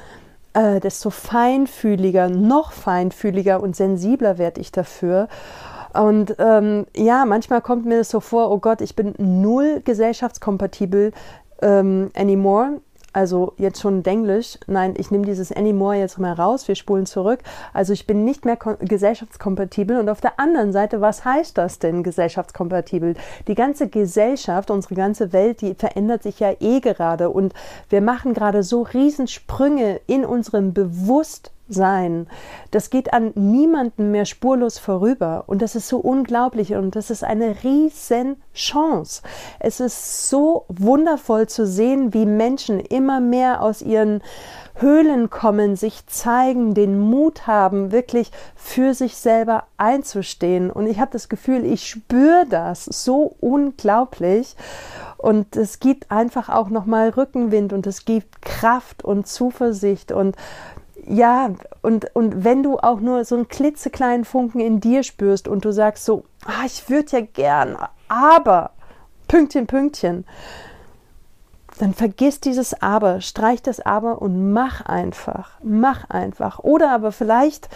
äh, 0.57 0.81
desto 0.81 1.11
feinfühliger, 1.11 2.31
noch 2.31 2.73
feinfühliger 2.73 3.63
und 3.63 3.77
sensibler 3.77 4.39
werde 4.39 4.61
ich 4.61 4.73
dafür. 4.73 5.29
Und 5.93 6.35
ähm, 6.39 6.87
ja, 6.97 7.25
manchmal 7.27 7.61
kommt 7.61 7.85
mir 7.85 7.99
das 7.99 8.09
so 8.09 8.21
vor, 8.21 8.51
oh 8.51 8.59
Gott, 8.59 8.81
ich 8.81 8.97
bin 8.97 9.15
null 9.19 9.83
gesellschaftskompatibel 9.85 11.13
ähm, 11.61 12.11
anymore. 12.17 12.81
Also 13.17 13.55
jetzt 13.57 13.81
schon 13.81 14.03
Denglisch, 14.03 14.59
nein, 14.67 14.93
ich 14.99 15.11
nehme 15.11 15.25
dieses 15.25 15.51
Anymore 15.51 15.97
jetzt 15.97 16.19
mal 16.19 16.35
raus, 16.35 16.69
wir 16.69 16.75
spulen 16.75 17.07
zurück. 17.07 17.41
Also 17.73 17.95
ich 17.95 18.07
bin 18.07 18.27
nicht 18.27 18.45
mehr 18.45 18.57
gesellschaftskompatibel. 18.57 19.99
Und 19.99 20.11
auf 20.11 20.21
der 20.21 20.39
anderen 20.39 20.71
Seite, 20.71 21.01
was 21.01 21.25
heißt 21.25 21.57
das 21.57 21.79
denn, 21.79 22.03
gesellschaftskompatibel? 22.03 23.15
Die 23.49 23.55
ganze 23.55 23.89
Gesellschaft, 23.89 24.71
unsere 24.71 24.97
ganze 24.97 25.33
Welt, 25.33 25.63
die 25.63 25.75
verändert 25.75 26.25
sich 26.25 26.41
ja 26.41 26.53
eh 26.61 26.81
gerade. 26.81 27.31
Und 27.31 27.55
wir 27.89 28.03
machen 28.03 28.35
gerade 28.35 28.63
so 28.63 28.83
Riesensprünge 28.83 29.99
in 30.07 30.27
unserem 30.27 30.75
Bewusstsein 30.75 31.56
sein. 31.69 32.29
Das 32.71 32.91
geht 32.91 33.13
an 33.13 33.33
niemanden 33.35 34.11
mehr 34.11 34.25
spurlos 34.25 34.79
vorüber. 34.79 35.45
Und 35.47 35.63
das 35.63 35.75
ist 35.77 35.89
so 35.89 35.99
unglaublich 35.99 36.75
und 36.75 36.97
das 36.97 37.11
ist 37.11 37.25
eine 37.25 37.57
riesen 37.65 38.37
Chance. 38.55 39.23
Es 39.59 39.81
ist 39.81 40.29
so 40.29 40.65
wundervoll 40.69 41.49
zu 41.49 41.67
sehen, 41.67 42.15
wie 42.15 42.27
Menschen 42.27 42.81
immer 42.81 43.21
mehr 43.21 43.63
aus 43.63 43.83
ihren 43.83 44.23
Höhlen 44.79 45.31
kommen, 45.31 45.75
sich 45.75 46.07
zeigen, 46.07 46.75
den 46.75 47.01
Mut 47.01 47.47
haben, 47.47 47.93
wirklich 47.93 48.31
für 48.55 48.93
sich 48.93 49.17
selber 49.17 49.65
einzustehen. 49.79 50.71
Und 50.71 50.87
ich 50.87 51.01
habe 51.01 51.11
das 51.13 51.29
Gefühl, 51.29 51.65
ich 51.65 51.89
spüre 51.89 52.45
das 52.49 52.85
so 52.85 53.37
unglaublich. 53.41 54.55
Und 55.17 55.57
es 55.57 55.81
gibt 55.81 56.11
einfach 56.11 56.51
auch 56.51 56.69
nochmal 56.69 57.09
Rückenwind 57.09 57.73
und 57.73 57.87
es 57.87 58.05
gibt 58.05 58.43
Kraft 58.43 59.03
und 59.03 59.27
Zuversicht 59.27 60.13
und 60.13 60.37
ja, 61.09 61.51
und, 61.83 62.15
und 62.15 62.45
wenn 62.45 62.63
du 62.63 62.79
auch 62.79 63.01
nur 63.01 63.25
so 63.25 63.37
einen 63.37 63.49
klitzekleinen 63.49 64.25
Funken 64.25 64.61
in 64.61 64.81
dir 64.81 65.03
spürst 65.03 65.47
und 65.47 65.65
du 65.65 65.73
sagst 65.73 66.05
so, 66.05 66.25
ah, 66.45 66.65
ich 66.67 66.89
würde 66.91 67.19
ja 67.19 67.21
gern, 67.21 67.77
aber, 68.09 68.71
Pünktchen, 69.29 69.67
Pünktchen, 69.67 70.25
dann 71.79 71.95
vergiss 71.95 72.41
dieses 72.41 72.81
Aber, 72.83 73.21
streich 73.21 73.63
das 73.63 73.81
Aber 73.81 74.21
und 74.23 74.53
mach 74.53 74.81
einfach, 74.81 75.53
mach 75.63 76.09
einfach. 76.11 76.61
Oder 76.61 76.91
aber 76.91 77.13
vielleicht, 77.13 77.69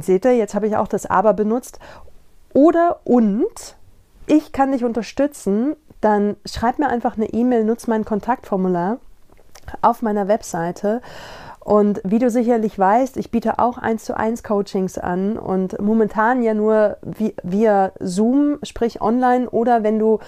seht 0.00 0.24
ihr, 0.24 0.36
jetzt 0.36 0.54
habe 0.54 0.66
ich 0.66 0.76
auch 0.76 0.88
das 0.88 1.06
Aber 1.06 1.34
benutzt, 1.34 1.78
oder 2.54 3.00
und, 3.04 3.76
ich 4.26 4.52
kann 4.52 4.72
dich 4.72 4.84
unterstützen, 4.84 5.76
dann 6.00 6.36
schreib 6.44 6.78
mir 6.78 6.88
einfach 6.88 7.16
eine 7.16 7.32
E-Mail, 7.32 7.64
nutze 7.64 7.90
mein 7.90 8.04
Kontaktformular 8.04 8.98
auf 9.80 10.02
meiner 10.02 10.28
Webseite 10.28 11.00
und 11.64 12.00
wie 12.04 12.18
du 12.18 12.28
sicherlich 12.28 12.76
weißt, 12.76 13.16
ich 13.16 13.30
biete 13.30 13.58
auch 13.60 13.78
eins 13.78 14.04
zu 14.04 14.16
eins 14.16 14.42
Coachings 14.42 14.98
an 14.98 15.38
und 15.38 15.80
momentan 15.80 16.42
ja 16.42 16.54
nur 16.54 16.96
via 17.42 17.92
Zoom, 18.00 18.58
sprich 18.64 19.00
online 19.00 19.48
oder 19.48 19.84
wenn 19.84 19.98
du 19.98 20.18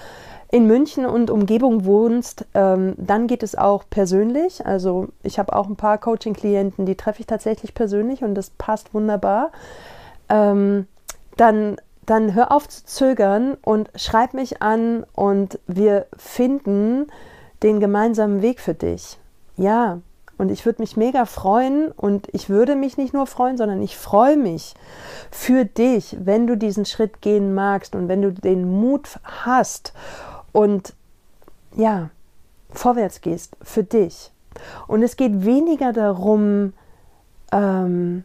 in 0.52 0.68
München 0.68 1.04
und 1.04 1.30
Umgebung 1.30 1.84
wohnst, 1.84 2.46
ähm, 2.54 2.94
dann 2.96 3.26
geht 3.26 3.42
es 3.42 3.56
auch 3.56 3.82
persönlich. 3.90 4.64
Also 4.64 5.08
ich 5.24 5.40
habe 5.40 5.56
auch 5.56 5.66
ein 5.66 5.74
paar 5.74 5.98
Coaching-Klienten, 5.98 6.86
die 6.86 6.94
treffe 6.94 7.20
ich 7.20 7.26
tatsächlich 7.26 7.74
persönlich 7.74 8.22
und 8.22 8.36
das 8.36 8.50
passt 8.50 8.94
wunderbar. 8.94 9.50
Ähm, 10.28 10.86
dann, 11.36 11.78
dann 12.06 12.34
hör 12.34 12.52
auf 12.52 12.68
zu 12.68 12.84
zögern 12.84 13.56
und 13.62 13.90
schreib 13.96 14.34
mich 14.34 14.62
an 14.62 15.04
und 15.14 15.58
wir 15.66 16.06
finden 16.16 17.08
den 17.64 17.80
gemeinsamen 17.80 18.40
Weg 18.40 18.60
für 18.60 18.74
dich. 18.74 19.18
Ja, 19.56 19.98
und 20.36 20.50
ich 20.50 20.66
würde 20.66 20.82
mich 20.82 20.96
mega 20.96 21.26
freuen 21.26 21.90
und 21.92 22.28
ich 22.32 22.48
würde 22.48 22.74
mich 22.74 22.96
nicht 22.96 23.14
nur 23.14 23.26
freuen, 23.26 23.56
sondern 23.56 23.80
ich 23.82 23.96
freue 23.96 24.36
mich 24.36 24.74
für 25.30 25.64
dich, 25.64 26.16
wenn 26.20 26.46
du 26.46 26.56
diesen 26.56 26.84
Schritt 26.84 27.20
gehen 27.20 27.54
magst 27.54 27.94
und 27.94 28.08
wenn 28.08 28.22
du 28.22 28.32
den 28.32 28.80
Mut 28.80 29.20
hast 29.24 29.92
und 30.52 30.94
ja, 31.76 32.10
vorwärts 32.70 33.20
gehst 33.20 33.56
für 33.62 33.84
dich. 33.84 34.32
Und 34.86 35.02
es 35.02 35.16
geht 35.16 35.44
weniger 35.44 35.92
darum, 35.92 36.72
ähm, 37.52 38.24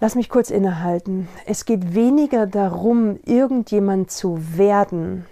lass 0.00 0.14
mich 0.14 0.28
kurz 0.28 0.50
innehalten, 0.50 1.28
es 1.46 1.64
geht 1.64 1.94
weniger 1.94 2.46
darum, 2.46 3.18
irgendjemand 3.24 4.10
zu 4.10 4.38
werden, 4.56 5.26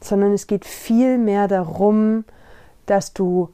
sondern 0.00 0.32
es 0.32 0.46
geht 0.46 0.64
vielmehr 0.64 1.48
darum, 1.48 2.24
dass 2.86 3.12
du 3.12 3.50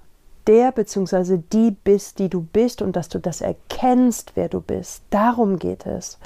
der 0.46 0.72
bzw. 0.72 1.38
die 1.52 1.70
bist, 1.70 2.18
die 2.18 2.28
du 2.28 2.40
bist 2.40 2.80
und 2.82 2.96
dass 2.96 3.08
du 3.08 3.18
das 3.18 3.40
erkennst, 3.40 4.32
wer 4.34 4.48
du 4.48 4.60
bist. 4.60 5.02
Darum 5.10 5.58
geht 5.58 5.86
es. 5.86 6.18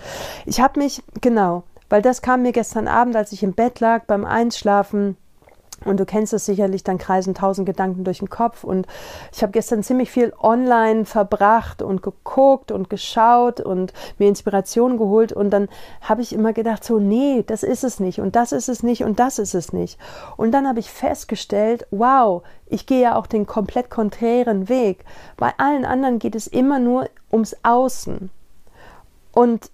Ich 0.47 0.61
habe 0.61 0.81
mich, 0.81 1.03
genau, 1.21 1.65
weil 1.89 2.03
das 2.03 2.23
kam 2.23 2.43
mir 2.43 2.53
gestern 2.53 2.89
Abend, 2.89 3.17
als 3.17 3.33
ich 3.33 3.43
im 3.43 3.53
Bett 3.53 3.81
lag 3.81 4.05
beim 4.05 4.25
Einschlafen, 4.25 5.17
und 5.85 5.99
du 5.99 6.05
kennst 6.05 6.33
es 6.33 6.47
sicherlich, 6.47 6.85
dann 6.85 6.99
kreisen 6.99 7.35
tausend 7.35 7.67
Gedanken 7.67 8.05
durch 8.05 8.19
den 8.19 8.31
Kopf. 8.31 8.65
Und 8.65 8.87
ich 9.33 9.43
habe 9.43 9.53
gestern 9.53 9.83
ziemlich 9.83 10.11
viel 10.11 10.33
online 10.41 11.05
verbracht 11.05 11.83
und 11.83 12.03
geguckt 12.03 12.71
und 12.71 12.91
geschaut 12.91 13.61
und 13.61 13.93
mir 14.19 14.29
Inspiration 14.29 14.99
geholt. 14.99 15.33
Und 15.33 15.51
dann 15.51 15.69
habe 16.01 16.23
ich 16.23 16.33
immer 16.33 16.53
gedacht, 16.53 16.85
so, 16.85 16.99
nee, 16.99 17.43
das 17.47 17.63
ist 17.63 17.85
es 17.85 18.01
nicht 18.01 18.21
und 18.21 18.37
das 18.37 18.53
ist 18.53 18.69
es 18.69 18.83
nicht 18.83 19.05
und 19.05 19.19
das 19.19 19.39
ist 19.39 19.55
es 19.55 19.73
nicht. 19.73 19.99
Und 20.37 20.53
dann 20.53 20.67
habe 20.67 20.81
ich 20.81 20.91
festgestellt, 20.91 21.87
wow, 21.91 22.43
ich 22.67 22.87
gehe 22.87 23.03
ja 23.03 23.17
auch 23.17 23.27
den 23.27 23.47
komplett 23.47 23.91
konträren 23.91 24.69
Weg. 24.69 25.05
Bei 25.37 25.53
allen 25.59 25.85
anderen 25.85 26.19
geht 26.19 26.35
es 26.35 26.47
immer 26.47 26.79
nur 26.79 27.09
ums 27.31 27.57
Außen. 27.63 28.31
Und 29.33 29.71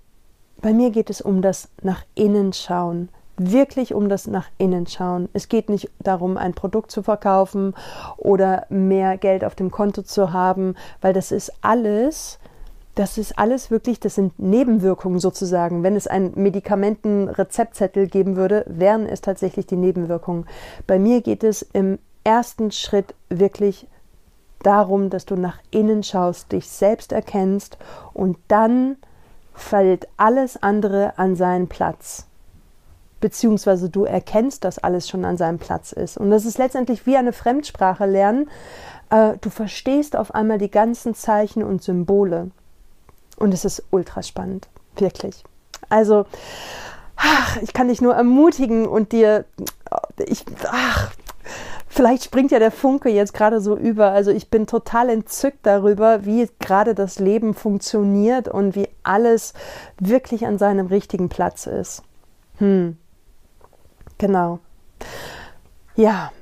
bei 0.61 0.73
mir 0.73 0.90
geht 0.90 1.11
es 1.11 1.21
um 1.21 1.42
das 1.42 1.68
nach 1.83 2.03
innen 2.14 2.53
schauen 2.53 3.09
wirklich 3.38 3.94
um 3.94 4.09
das 4.09 4.27
nach 4.27 4.48
innen 4.59 4.87
schauen. 4.87 5.29
Es 5.33 5.48
geht 5.48 5.68
nicht 5.68 5.90
darum, 5.98 6.37
ein 6.37 6.55
Produkt 6.55 6.90
zu 6.90 7.03
verkaufen 7.03 7.74
oder 8.16 8.66
mehr 8.68 9.16
Geld 9.16 9.44
auf 9.44 9.55
dem 9.55 9.70
Konto 9.70 10.03
zu 10.03 10.33
haben, 10.33 10.74
weil 11.01 11.12
das 11.12 11.33
ist 11.33 11.53
alles, 11.61 12.38
das 12.94 13.18
ist 13.18 13.38
alles 13.38 13.70
wirklich, 13.70 14.01
das 14.01 14.14
sind 14.14 14.38
Nebenwirkungen 14.38 15.20
sozusagen. 15.20 15.83
Wenn 15.83 15.96
es 15.96 16.07
einen 16.07 16.33
Medikamenten-Rezeptzettel 16.35 18.09
geben 18.09 18.37
würde, 18.37 18.64
wären 18.68 19.07
es 19.07 19.20
tatsächlich 19.20 19.66
die 19.66 19.77
Nebenwirkungen. 19.77 20.46
Bei 20.87 20.98
mir 20.98 21.20
geht 21.20 21.44
es 21.44 21.62
im 21.62 21.98
ersten 22.24 22.72
Schritt 22.72 23.14
wirklich 23.29 23.87
darum, 24.62 25.11
dass 25.11 25.24
du 25.24 25.37
nach 25.37 25.59
innen 25.70 26.03
schaust, 26.03 26.53
dich 26.53 26.68
selbst 26.68 27.12
erkennst 27.12 27.79
und 28.12 28.37
dann 28.48 28.96
fällt 29.55 30.09
alles 30.16 30.62
andere 30.62 31.18
an 31.18 31.37
seinen 31.37 31.68
Platz 31.68 32.28
beziehungsweise 33.20 33.90
du 33.90 34.04
erkennst, 34.04 34.64
dass 34.64 34.78
alles 34.78 35.09
schon 35.09 35.24
an 35.24 35.37
seinem 35.37 35.59
Platz 35.59 35.92
ist. 35.92 36.16
Und 36.16 36.31
das 36.31 36.44
ist 36.44 36.59
letztendlich 36.59 37.07
wie 37.07 37.16
eine 37.16 37.33
Fremdsprache 37.33 38.07
lernen. 38.07 38.48
Äh, 39.11 39.35
du 39.40 39.50
verstehst 39.50 40.16
auf 40.16 40.35
einmal 40.35 40.59
die 40.59 40.70
ganzen 40.70 41.14
Zeichen 41.14 41.62
und 41.62 41.83
Symbole. 41.83 42.50
Und 43.37 43.54
es 43.54 43.64
ist 43.64 43.85
ultra 43.90 44.22
spannend, 44.22 44.68
wirklich. 44.96 45.44
Also, 45.88 46.26
ach, 47.16 47.57
ich 47.62 47.72
kann 47.72 47.88
dich 47.88 48.00
nur 48.00 48.14
ermutigen 48.14 48.87
und 48.87 49.12
dir, 49.12 49.44
ich, 50.18 50.44
ach, 50.66 51.12
vielleicht 51.88 52.24
springt 52.24 52.50
ja 52.50 52.59
der 52.59 52.70
Funke 52.70 53.09
jetzt 53.09 53.35
gerade 53.35 53.61
so 53.61 53.76
über. 53.76 54.11
Also 54.11 54.31
ich 54.31 54.50
bin 54.50 54.66
total 54.66 55.09
entzückt 55.09 55.64
darüber, 55.66 56.24
wie 56.24 56.48
gerade 56.59 56.94
das 56.94 57.18
Leben 57.18 57.54
funktioniert 57.54 58.48
und 58.48 58.74
wie 58.74 58.88
alles 59.02 59.54
wirklich 59.98 60.46
an 60.46 60.59
seinem 60.59 60.87
richtigen 60.87 61.28
Platz 61.28 61.66
ist. 61.66 62.02
Hm. 62.59 62.96
Genau. 64.18 64.59
Ja, 65.96 66.33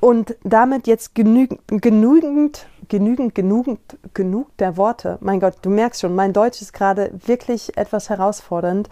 und 0.00 0.36
damit 0.42 0.86
jetzt 0.86 1.14
genügend, 1.14 1.60
genügend, 1.68 2.66
genügend, 2.88 3.34
genügend, 3.34 3.80
genug 4.12 4.56
der 4.58 4.76
Worte. 4.76 5.18
Mein 5.20 5.40
Gott, 5.40 5.54
du 5.62 5.70
merkst 5.70 6.00
schon, 6.00 6.14
mein 6.14 6.32
Deutsch 6.32 6.60
ist 6.60 6.72
gerade 6.72 7.10
wirklich 7.26 7.76
etwas 7.76 8.10
herausfordernd, 8.10 8.88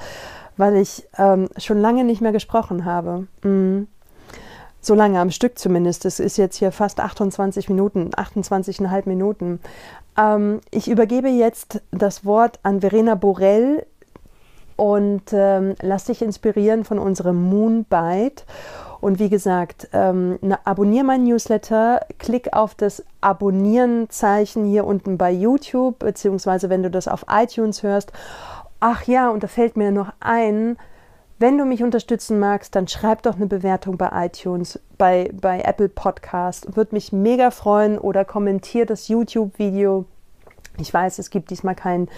weil 0.56 0.76
ich 0.76 1.06
ähm, 1.18 1.48
schon 1.56 1.80
lange 1.80 2.04
nicht 2.04 2.20
mehr 2.20 2.32
gesprochen 2.32 2.84
habe. 2.84 3.26
Mhm. 3.42 3.88
So 4.80 4.94
lange 4.94 5.20
am 5.20 5.30
Stück 5.30 5.58
zumindest. 5.58 6.04
Es 6.04 6.18
ist 6.18 6.38
jetzt 6.38 6.56
hier 6.56 6.72
fast 6.72 6.98
28 6.98 7.68
Minuten, 7.68 8.10
28,5 8.10 9.08
Minuten. 9.08 9.60
Ähm, 10.18 10.60
ich 10.70 10.88
übergebe 10.90 11.28
jetzt 11.28 11.82
das 11.90 12.24
Wort 12.24 12.58
an 12.62 12.80
Verena 12.80 13.14
Borell, 13.14 13.86
und 14.76 15.22
ähm, 15.32 15.74
lass 15.80 16.04
dich 16.04 16.22
inspirieren 16.22 16.84
von 16.84 16.98
unserem 16.98 17.42
Moonbite. 17.48 18.44
Und 19.00 19.18
wie 19.18 19.28
gesagt, 19.28 19.88
ähm, 19.92 20.38
abonniere 20.64 21.04
mein 21.04 21.24
Newsletter, 21.24 22.06
klick 22.18 22.52
auf 22.52 22.76
das 22.76 23.04
Abonnieren-Zeichen 23.20 24.64
hier 24.64 24.86
unten 24.86 25.18
bei 25.18 25.32
YouTube, 25.32 25.98
beziehungsweise 25.98 26.70
wenn 26.70 26.84
du 26.84 26.90
das 26.90 27.08
auf 27.08 27.26
iTunes 27.28 27.82
hörst. 27.82 28.12
Ach 28.78 29.02
ja, 29.04 29.30
und 29.30 29.42
da 29.42 29.48
fällt 29.48 29.76
mir 29.76 29.90
noch 29.90 30.12
ein, 30.20 30.76
wenn 31.42 31.58
du 31.58 31.64
mich 31.64 31.82
unterstützen 31.82 32.38
magst, 32.38 32.76
dann 32.76 32.86
schreib 32.86 33.22
doch 33.22 33.34
eine 33.34 33.46
Bewertung 33.46 33.96
bei 33.96 34.26
iTunes, 34.26 34.78
bei, 34.96 35.28
bei 35.32 35.60
Apple 35.62 35.88
Podcast. 35.88 36.76
Würde 36.76 36.94
mich 36.94 37.12
mega 37.12 37.50
freuen 37.50 37.98
oder 37.98 38.24
kommentier 38.24 38.86
das 38.86 39.08
YouTube-Video. 39.08 40.04
Ich 40.78 40.94
weiß, 40.94 41.18
es 41.18 41.30
gibt 41.30 41.50
diesmal 41.50 41.74
kein, 41.74 42.08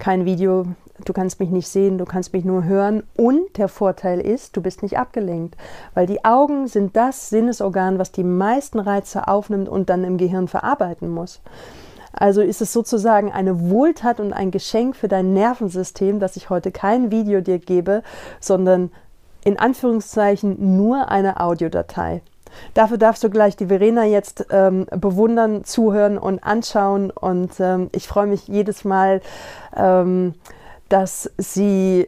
kein 0.00 0.24
Video 0.24 0.66
du 1.04 1.12
kannst 1.12 1.40
mich 1.40 1.50
nicht 1.50 1.68
sehen, 1.68 1.98
du 1.98 2.04
kannst 2.04 2.32
mich 2.32 2.44
nur 2.44 2.64
hören. 2.64 3.02
Und 3.16 3.56
der 3.58 3.68
Vorteil 3.68 4.20
ist, 4.20 4.56
du 4.56 4.62
bist 4.62 4.82
nicht 4.82 4.98
abgelenkt, 4.98 5.56
weil 5.94 6.06
die 6.06 6.24
Augen 6.24 6.68
sind 6.68 6.96
das 6.96 7.30
Sinnesorgan, 7.30 7.98
was 7.98 8.12
die 8.12 8.24
meisten 8.24 8.78
Reize 8.78 9.28
aufnimmt 9.28 9.68
und 9.68 9.90
dann 9.90 10.04
im 10.04 10.18
Gehirn 10.18 10.48
verarbeiten 10.48 11.08
muss. 11.08 11.40
Also 12.12 12.42
ist 12.42 12.60
es 12.60 12.72
sozusagen 12.72 13.32
eine 13.32 13.70
Wohltat 13.70 14.20
und 14.20 14.32
ein 14.32 14.50
Geschenk 14.50 14.96
für 14.96 15.08
dein 15.08 15.32
Nervensystem, 15.32 16.20
dass 16.20 16.36
ich 16.36 16.50
heute 16.50 16.70
kein 16.70 17.10
Video 17.10 17.40
dir 17.40 17.58
gebe, 17.58 18.02
sondern 18.38 18.90
in 19.44 19.58
Anführungszeichen 19.58 20.76
nur 20.76 21.08
eine 21.10 21.40
Audiodatei. 21.40 22.22
Dafür 22.74 22.98
darfst 22.98 23.24
du 23.24 23.30
gleich 23.30 23.56
die 23.56 23.66
Verena 23.66 24.04
jetzt 24.04 24.46
ähm, 24.50 24.86
bewundern, 24.90 25.64
zuhören 25.64 26.18
und 26.18 26.44
anschauen. 26.44 27.10
Und 27.10 27.52
ähm, 27.60 27.88
ich 27.92 28.06
freue 28.06 28.26
mich 28.26 28.46
jedes 28.46 28.84
Mal, 28.84 29.22
ähm, 29.74 30.34
dass 30.92 31.30
sie 31.38 32.06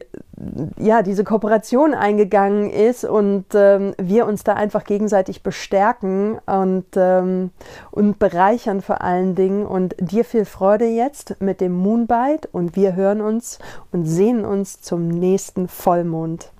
ja 0.77 1.01
diese 1.01 1.23
Kooperation 1.23 1.95
eingegangen 1.95 2.69
ist 2.69 3.03
und 3.03 3.45
ähm, 3.55 3.95
wir 3.97 4.27
uns 4.27 4.43
da 4.43 4.53
einfach 4.53 4.83
gegenseitig 4.83 5.41
bestärken 5.41 6.37
und, 6.45 6.85
ähm, 6.95 7.49
und 7.89 8.19
bereichern 8.19 8.81
vor 8.81 9.01
allen 9.01 9.33
Dingen. 9.33 9.65
Und 9.65 9.95
dir 9.99 10.23
viel 10.23 10.45
Freude 10.45 10.85
jetzt 10.85 11.41
mit 11.41 11.61
dem 11.61 11.71
Moonbite 11.71 12.47
und 12.51 12.75
wir 12.75 12.95
hören 12.95 13.21
uns 13.21 13.57
und 13.91 14.05
sehen 14.05 14.45
uns 14.45 14.81
zum 14.81 15.07
nächsten 15.07 15.67
Vollmond. 15.67 16.51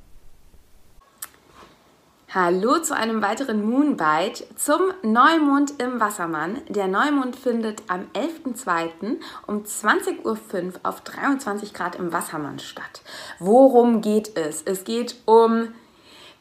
Hallo 2.35 2.79
zu 2.79 2.93
einem 2.93 3.21
weiteren 3.21 3.63
Moonbite 3.63 4.45
zum 4.57 4.81
Neumond 5.03 5.81
im 5.81 6.01
Wassermann. 6.01 6.59
Der 6.67 6.87
Neumond 6.87 7.37
findet 7.37 7.83
am 7.87 8.07
11.02. 8.13 9.21
um 9.47 9.63
20.05 9.63 10.25
Uhr 10.25 10.73
auf 10.83 10.99
23 10.99 11.73
Grad 11.73 11.95
im 11.95 12.11
Wassermann 12.11 12.59
statt. 12.59 13.03
Worum 13.39 14.01
geht 14.01 14.35
es? 14.35 14.61
Es 14.63 14.83
geht 14.83 15.15
um 15.23 15.69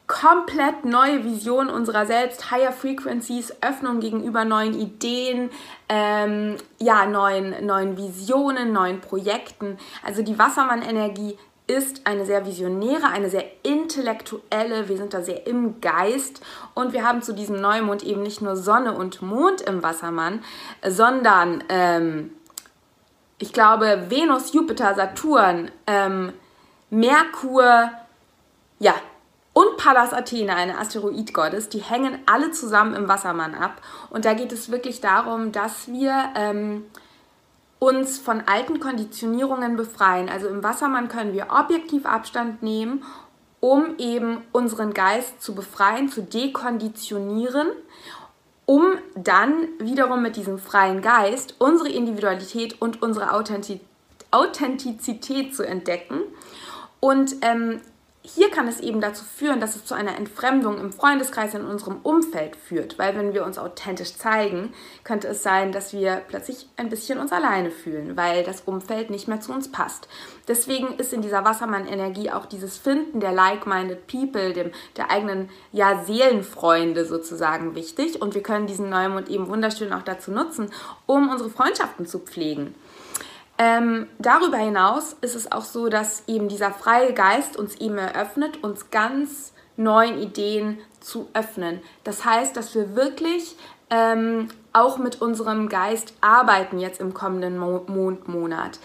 komplett 0.09 0.85
neue 0.85 1.23
Visionen 1.23 1.71
unserer 1.71 2.07
selbst, 2.07 2.51
Higher 2.51 2.73
Frequencies, 2.73 3.55
Öffnung 3.63 4.01
gegenüber 4.01 4.45
neuen 4.45 4.77
Ideen, 4.77 5.49
ähm, 5.89 6.57
ja, 6.81 7.07
neuen, 7.07 7.65
neuen 7.65 7.97
Visionen, 7.97 8.73
neuen 8.73 9.01
Projekten. 9.01 9.79
Also 10.05 10.23
die 10.23 10.41
Wassermann-Energie 10.41 11.39
ist 11.67 12.07
eine 12.07 12.27
sehr 12.27 12.45
visionäre, 12.47 13.09
eine 13.09 13.31
sehr 13.31 13.45
intellektuelle, 13.63 14.89
wir 14.89 14.97
sind 14.97 15.15
da 15.15 15.23
sehr 15.23 15.47
im 15.47 15.81
Geist 15.81 16.41
und 16.75 16.93
wir 16.93 17.07
haben 17.07 17.23
zu 17.23 17.33
diesem 17.33 17.61
Neumond 17.61 18.03
eben 18.03 18.23
nicht 18.23 18.43
nur 18.43 18.57
Sonne 18.57 18.93
und 18.95 19.23
Mond 19.23 19.63
im 19.63 19.83
Wassermann, 19.83 20.45
sondern 20.87 21.65
ähm, 21.71 22.33
ich 23.39 23.53
glaube 23.53 24.07
Venus, 24.09 24.53
Jupiter, 24.53 24.95
Saturn, 24.95 25.71
ähm, 25.87 26.33
Merkur, 26.91 27.91
ja, 28.79 28.95
und 29.55 29.77
Pallas 29.77 30.13
Athena, 30.13 30.57
eine 30.57 30.79
Asteroidgottes, 30.79 31.69
die 31.71 31.79
hängen 31.79 32.19
alle 32.27 32.51
zusammen 32.51 32.95
im 32.95 33.09
Wassermann 33.09 33.55
ab. 33.55 33.81
Und 34.11 34.25
da 34.25 34.35
geht 34.35 34.53
es 34.53 34.71
wirklich 34.71 35.01
darum, 35.01 35.53
dass 35.53 35.87
wir 35.87 36.13
ähm, 36.35 36.85
uns 37.85 38.19
von 38.19 38.43
alten 38.47 38.81
Konditionierungen 38.81 39.77
befreien. 39.77 40.31
Also 40.31 40.49
im 40.49 40.63
Wassermann 40.63 41.09
können 41.09 41.35
wir 41.35 41.49
objektiv 41.51 42.07
Abstand 42.07 42.63
nehmen, 42.63 43.05
um 43.61 43.99
eben 43.99 44.39
unseren 44.53 44.95
Geist 44.95 45.43
zu 45.43 45.55
befreien, 45.55 46.09
zu 46.09 46.23
dekonditionieren, 46.23 47.69
um 48.67 48.95
dann 49.15 49.69
wiederum 49.79 50.23
mit 50.23 50.37
diesem 50.37 50.59
freien 50.59 51.03
Geist 51.03 51.57
unsere 51.59 51.91
Individualität 51.91 52.81
und 52.81 53.03
unsere 53.03 53.33
Authentizität 54.31 55.55
zu 55.55 55.63
entdecken. 55.63 56.21
Und 57.01 57.37
ähm, 57.43 57.83
hier 58.27 58.51
kann 58.51 58.67
es 58.69 58.81
eben 58.81 59.03
dazu 59.03 59.23
führen, 59.23 59.61
dass 59.61 59.77
es 59.77 59.85
zu 59.85 59.95
einer 59.95 60.17
Entfremdung 60.17 60.81
im 60.81 60.93
Freundeskreis 60.95 61.53
in 61.53 61.67
unserem 61.67 61.99
Umfeld 62.03 62.57
führt, 62.57 62.99
weil 62.99 63.15
wenn 63.19 63.35
wir 63.35 63.45
uns 63.45 63.59
authentisch 63.59 64.17
zeigen, 64.17 64.73
könnte 65.05 65.29
es 65.29 65.43
sein, 65.43 65.73
dass 65.73 65.93
wir 65.93 66.23
plötzlich 66.27 66.67
ein 66.79 66.89
bisschen 66.89 67.19
uns 67.19 67.33
alleine 67.33 67.71
fühlen, 67.71 68.17
weil 68.17 68.43
das 68.43 68.63
Umfeld 68.63 69.11
nicht 69.11 69.29
mehr 69.29 69.43
zu 69.43 69.53
uns 69.53 69.71
passt. 69.71 70.09
Deswegen 70.49 70.95
ist 70.97 71.13
in 71.13 71.21
dieser 71.21 71.45
Wassermann-Energie 71.45 72.31
auch 72.31 72.47
dieses 72.47 72.79
Finden 72.79 73.21
der 73.21 73.33
like-minded 73.33 74.07
people, 74.07 74.55
dem, 74.55 74.71
der 74.97 75.11
eigenen 75.11 75.51
ja, 75.73 76.03
Seelenfreunde 76.05 77.05
sozusagen 77.05 77.75
wichtig 77.75 78.23
und 78.23 78.35
wir 78.35 78.43
können 78.43 78.67
diesen 78.67 78.89
Neumond 78.89 79.29
eben 79.29 79.49
wunderschön 79.49 79.93
auch 79.93 80.03
dazu 80.03 80.31
nutzen, 80.31 80.71
um 81.05 81.29
unsere 81.29 81.51
Freundschaften 81.51 82.07
zu 82.07 82.21
pflegen. 82.21 82.75
Ähm, 83.57 84.09
darüber 84.19 84.57
hinaus 84.57 85.17
ist 85.21 85.37
es 85.37 85.53
auch 85.53 85.65
so, 85.65 85.89
dass 85.89 86.25
eben 86.27 86.49
dieser 86.49 86.73
freie 86.73 87.13
Geist 87.13 87.57
uns 87.57 87.77
eben 87.77 87.99
eröffnet, 87.99 88.63
uns 88.65 88.91
ganz 88.91 89.53
neuen 89.77 90.19
Ideen 90.21 90.79
zu 91.01 91.29
öffnen. 91.35 91.81
Das 92.03 92.25
heißt, 92.25 92.57
dass 92.57 92.75
wir 92.75 92.97
wirklich 92.97 93.57
ähm, 93.91 94.49
auch 94.73 94.99
mit 94.99 95.21
unserem 95.21 95.69
Geist 95.69 96.15
arbeiten 96.21 96.79
jetzt 96.79 97.01
im 97.01 97.15
kommenden 97.15 97.59
Mo 97.59 97.85
Mondmonat. 97.87 98.81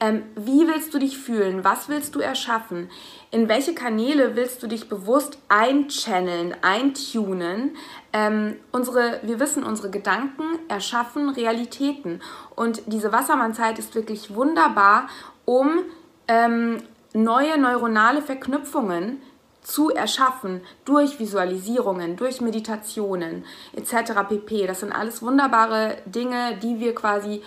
Ähm, 0.00 0.22
wie 0.36 0.66
willst 0.66 0.92
du 0.92 0.98
dich 0.98 1.18
fühlen? 1.18 1.64
Was 1.64 1.88
willst 1.88 2.14
du 2.14 2.20
erschaffen? 2.20 2.90
In 3.30 3.48
welche 3.48 3.74
Kanäle 3.74 4.36
willst 4.36 4.62
du 4.62 4.66
dich 4.66 4.88
bewusst 4.88 5.38
einchanneln, 5.48 6.54
eintunen? 6.62 7.76
Ähm, 8.14 8.56
unsere, 8.70 9.18
wir 9.24 9.40
wissen, 9.40 9.64
unsere 9.64 9.90
Gedanken 9.90 10.44
erschaffen 10.68 11.30
Realitäten. 11.30 12.22
Und 12.54 12.80
diese 12.86 13.12
Wassermannzeit 13.12 13.80
ist 13.80 13.96
wirklich 13.96 14.32
wunderbar, 14.32 15.08
um 15.44 15.80
ähm, 16.28 16.78
neue 17.12 17.58
neuronale 17.58 18.22
Verknüpfungen 18.22 19.20
zu 19.62 19.90
erschaffen 19.90 20.60
durch 20.84 21.18
Visualisierungen, 21.18 22.16
durch 22.16 22.40
Meditationen 22.40 23.44
etc. 23.74 24.12
pp. 24.28 24.68
Das 24.68 24.80
sind 24.80 24.92
alles 24.92 25.20
wunderbare 25.20 25.96
Dinge, 26.06 26.56
die 26.62 26.78
wir 26.78 26.94
quasi 26.94 27.42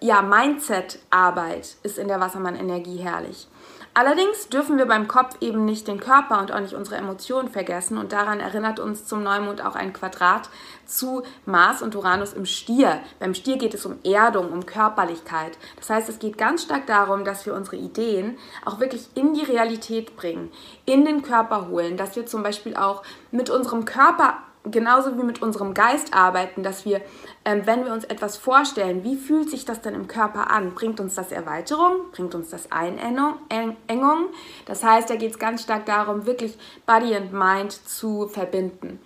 ja, 0.00 0.20
Mindset-Arbeit 0.20 1.76
ist 1.84 1.96
in 1.96 2.08
der 2.08 2.20
Wassermann-Energie 2.20 2.98
herrlich. 2.98 3.48
Allerdings 3.94 4.48
dürfen 4.48 4.78
wir 4.78 4.86
beim 4.86 5.06
Kopf 5.06 5.36
eben 5.42 5.66
nicht 5.66 5.86
den 5.86 6.00
Körper 6.00 6.40
und 6.40 6.50
auch 6.50 6.60
nicht 6.60 6.72
unsere 6.72 6.96
Emotionen 6.96 7.50
vergessen 7.50 7.98
und 7.98 8.12
daran 8.12 8.40
erinnert 8.40 8.80
uns 8.80 9.04
zum 9.04 9.22
Neumond 9.22 9.62
auch 9.62 9.74
ein 9.74 9.92
Quadrat 9.92 10.48
zu 10.86 11.22
Mars 11.44 11.82
und 11.82 11.94
Uranus 11.94 12.32
im 12.32 12.46
Stier. 12.46 13.00
Beim 13.20 13.34
Stier 13.34 13.58
geht 13.58 13.74
es 13.74 13.84
um 13.84 13.98
Erdung, 14.02 14.50
um 14.50 14.64
Körperlichkeit. 14.64 15.58
Das 15.76 15.90
heißt, 15.90 16.08
es 16.08 16.18
geht 16.18 16.38
ganz 16.38 16.62
stark 16.62 16.86
darum, 16.86 17.26
dass 17.26 17.44
wir 17.44 17.52
unsere 17.52 17.76
Ideen 17.76 18.38
auch 18.64 18.80
wirklich 18.80 19.10
in 19.14 19.34
die 19.34 19.44
Realität 19.44 20.16
bringen, 20.16 20.50
in 20.86 21.04
den 21.04 21.20
Körper 21.20 21.68
holen, 21.68 21.98
dass 21.98 22.16
wir 22.16 22.24
zum 22.24 22.42
Beispiel 22.42 22.76
auch 22.76 23.02
mit 23.30 23.50
unserem 23.50 23.84
Körper 23.84 24.38
genauso 24.64 25.16
wie 25.18 25.22
mit 25.22 25.42
unserem 25.42 25.74
Geist 25.74 26.14
arbeiten, 26.14 26.62
dass 26.62 26.84
wir, 26.84 27.00
ähm, 27.44 27.62
wenn 27.64 27.84
wir 27.84 27.92
uns 27.92 28.04
etwas 28.04 28.36
vorstellen, 28.36 29.04
wie 29.04 29.16
fühlt 29.16 29.50
sich 29.50 29.64
das 29.64 29.80
denn 29.80 29.94
im 29.94 30.06
Körper 30.06 30.50
an? 30.50 30.74
Bringt 30.74 31.00
uns 31.00 31.14
das 31.14 31.32
Erweiterung? 31.32 32.10
Bringt 32.12 32.34
uns 32.34 32.50
das 32.50 32.70
Einengung? 32.70 34.26
Das 34.66 34.84
heißt, 34.84 35.10
da 35.10 35.16
geht 35.16 35.32
es 35.32 35.38
ganz 35.38 35.62
stark 35.62 35.86
darum, 35.86 36.26
wirklich 36.26 36.56
Body 36.86 37.14
and 37.14 37.32
Mind 37.32 37.72
zu 37.72 38.28
verbinden. 38.28 39.00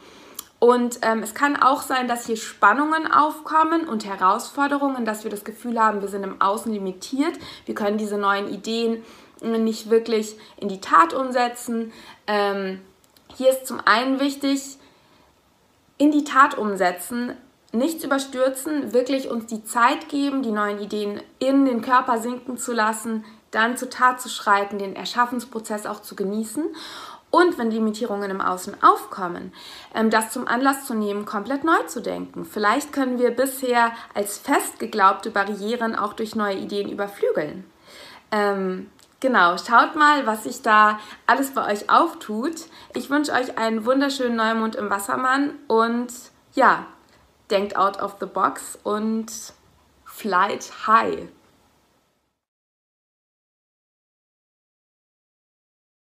Und 0.58 1.00
ähm, 1.02 1.22
es 1.22 1.34
kann 1.34 1.56
auch 1.56 1.82
sein, 1.82 2.08
dass 2.08 2.26
hier 2.26 2.36
Spannungen 2.36 3.10
aufkommen 3.10 3.86
und 3.86 4.06
Herausforderungen, 4.06 5.04
dass 5.04 5.22
wir 5.24 5.30
das 5.30 5.44
Gefühl 5.44 5.78
haben, 5.78 6.00
wir 6.00 6.08
sind 6.08 6.22
im 6.22 6.40
Außen 6.40 6.72
limitiert, 6.72 7.38
wir 7.66 7.74
können 7.74 7.98
diese 7.98 8.16
neuen 8.16 8.48
Ideen 8.48 9.04
nicht 9.42 9.90
wirklich 9.90 10.36
in 10.56 10.68
die 10.68 10.80
Tat 10.80 11.12
umsetzen. 11.12 11.92
Ähm, 12.26 12.80
hier 13.36 13.50
ist 13.50 13.66
zum 13.66 13.80
einen 13.84 14.18
wichtig, 14.18 14.75
in 15.98 16.10
die 16.10 16.24
Tat 16.24 16.56
umsetzen, 16.56 17.32
nichts 17.72 18.04
überstürzen, 18.04 18.92
wirklich 18.92 19.30
uns 19.30 19.46
die 19.46 19.64
Zeit 19.64 20.08
geben, 20.08 20.42
die 20.42 20.52
neuen 20.52 20.80
Ideen 20.80 21.20
in 21.38 21.64
den 21.64 21.82
Körper 21.82 22.18
sinken 22.18 22.56
zu 22.58 22.72
lassen, 22.72 23.24
dann 23.50 23.76
zur 23.76 23.90
Tat 23.90 24.20
zu 24.20 24.28
schreiten, 24.28 24.78
den 24.78 24.96
Erschaffensprozess 24.96 25.86
auch 25.86 26.02
zu 26.02 26.16
genießen 26.16 26.64
und 27.30 27.58
wenn 27.58 27.70
Limitierungen 27.70 28.30
im 28.30 28.40
Außen 28.40 28.82
aufkommen, 28.82 29.52
ähm, 29.94 30.10
das 30.10 30.30
zum 30.30 30.46
Anlass 30.46 30.86
zu 30.86 30.94
nehmen, 30.94 31.26
komplett 31.26 31.64
neu 31.64 31.82
zu 31.86 32.00
denken. 32.00 32.44
Vielleicht 32.44 32.92
können 32.92 33.18
wir 33.18 33.30
bisher 33.30 33.92
als 34.14 34.38
fest 34.38 34.78
geglaubte 34.78 35.30
Barrieren 35.30 35.96
auch 35.96 36.12
durch 36.12 36.34
neue 36.34 36.56
Ideen 36.56 36.88
überflügeln. 36.88 37.64
Ähm, 38.32 38.90
Genau, 39.20 39.56
schaut 39.56 39.96
mal, 39.96 40.26
was 40.26 40.44
sich 40.44 40.60
da 40.60 40.98
alles 41.26 41.54
bei 41.54 41.72
euch 41.72 41.88
auftut. 41.88 42.66
Ich 42.92 43.08
wünsche 43.08 43.32
euch 43.32 43.56
einen 43.56 43.86
wunderschönen 43.86 44.36
Neumond 44.36 44.76
im 44.76 44.90
Wassermann 44.90 45.54
und 45.68 46.12
ja, 46.54 46.86
denkt 47.50 47.76
out 47.76 48.02
of 48.02 48.16
the 48.20 48.26
box 48.26 48.78
und 48.82 49.32
flight 50.04 50.70
high. 50.86 51.28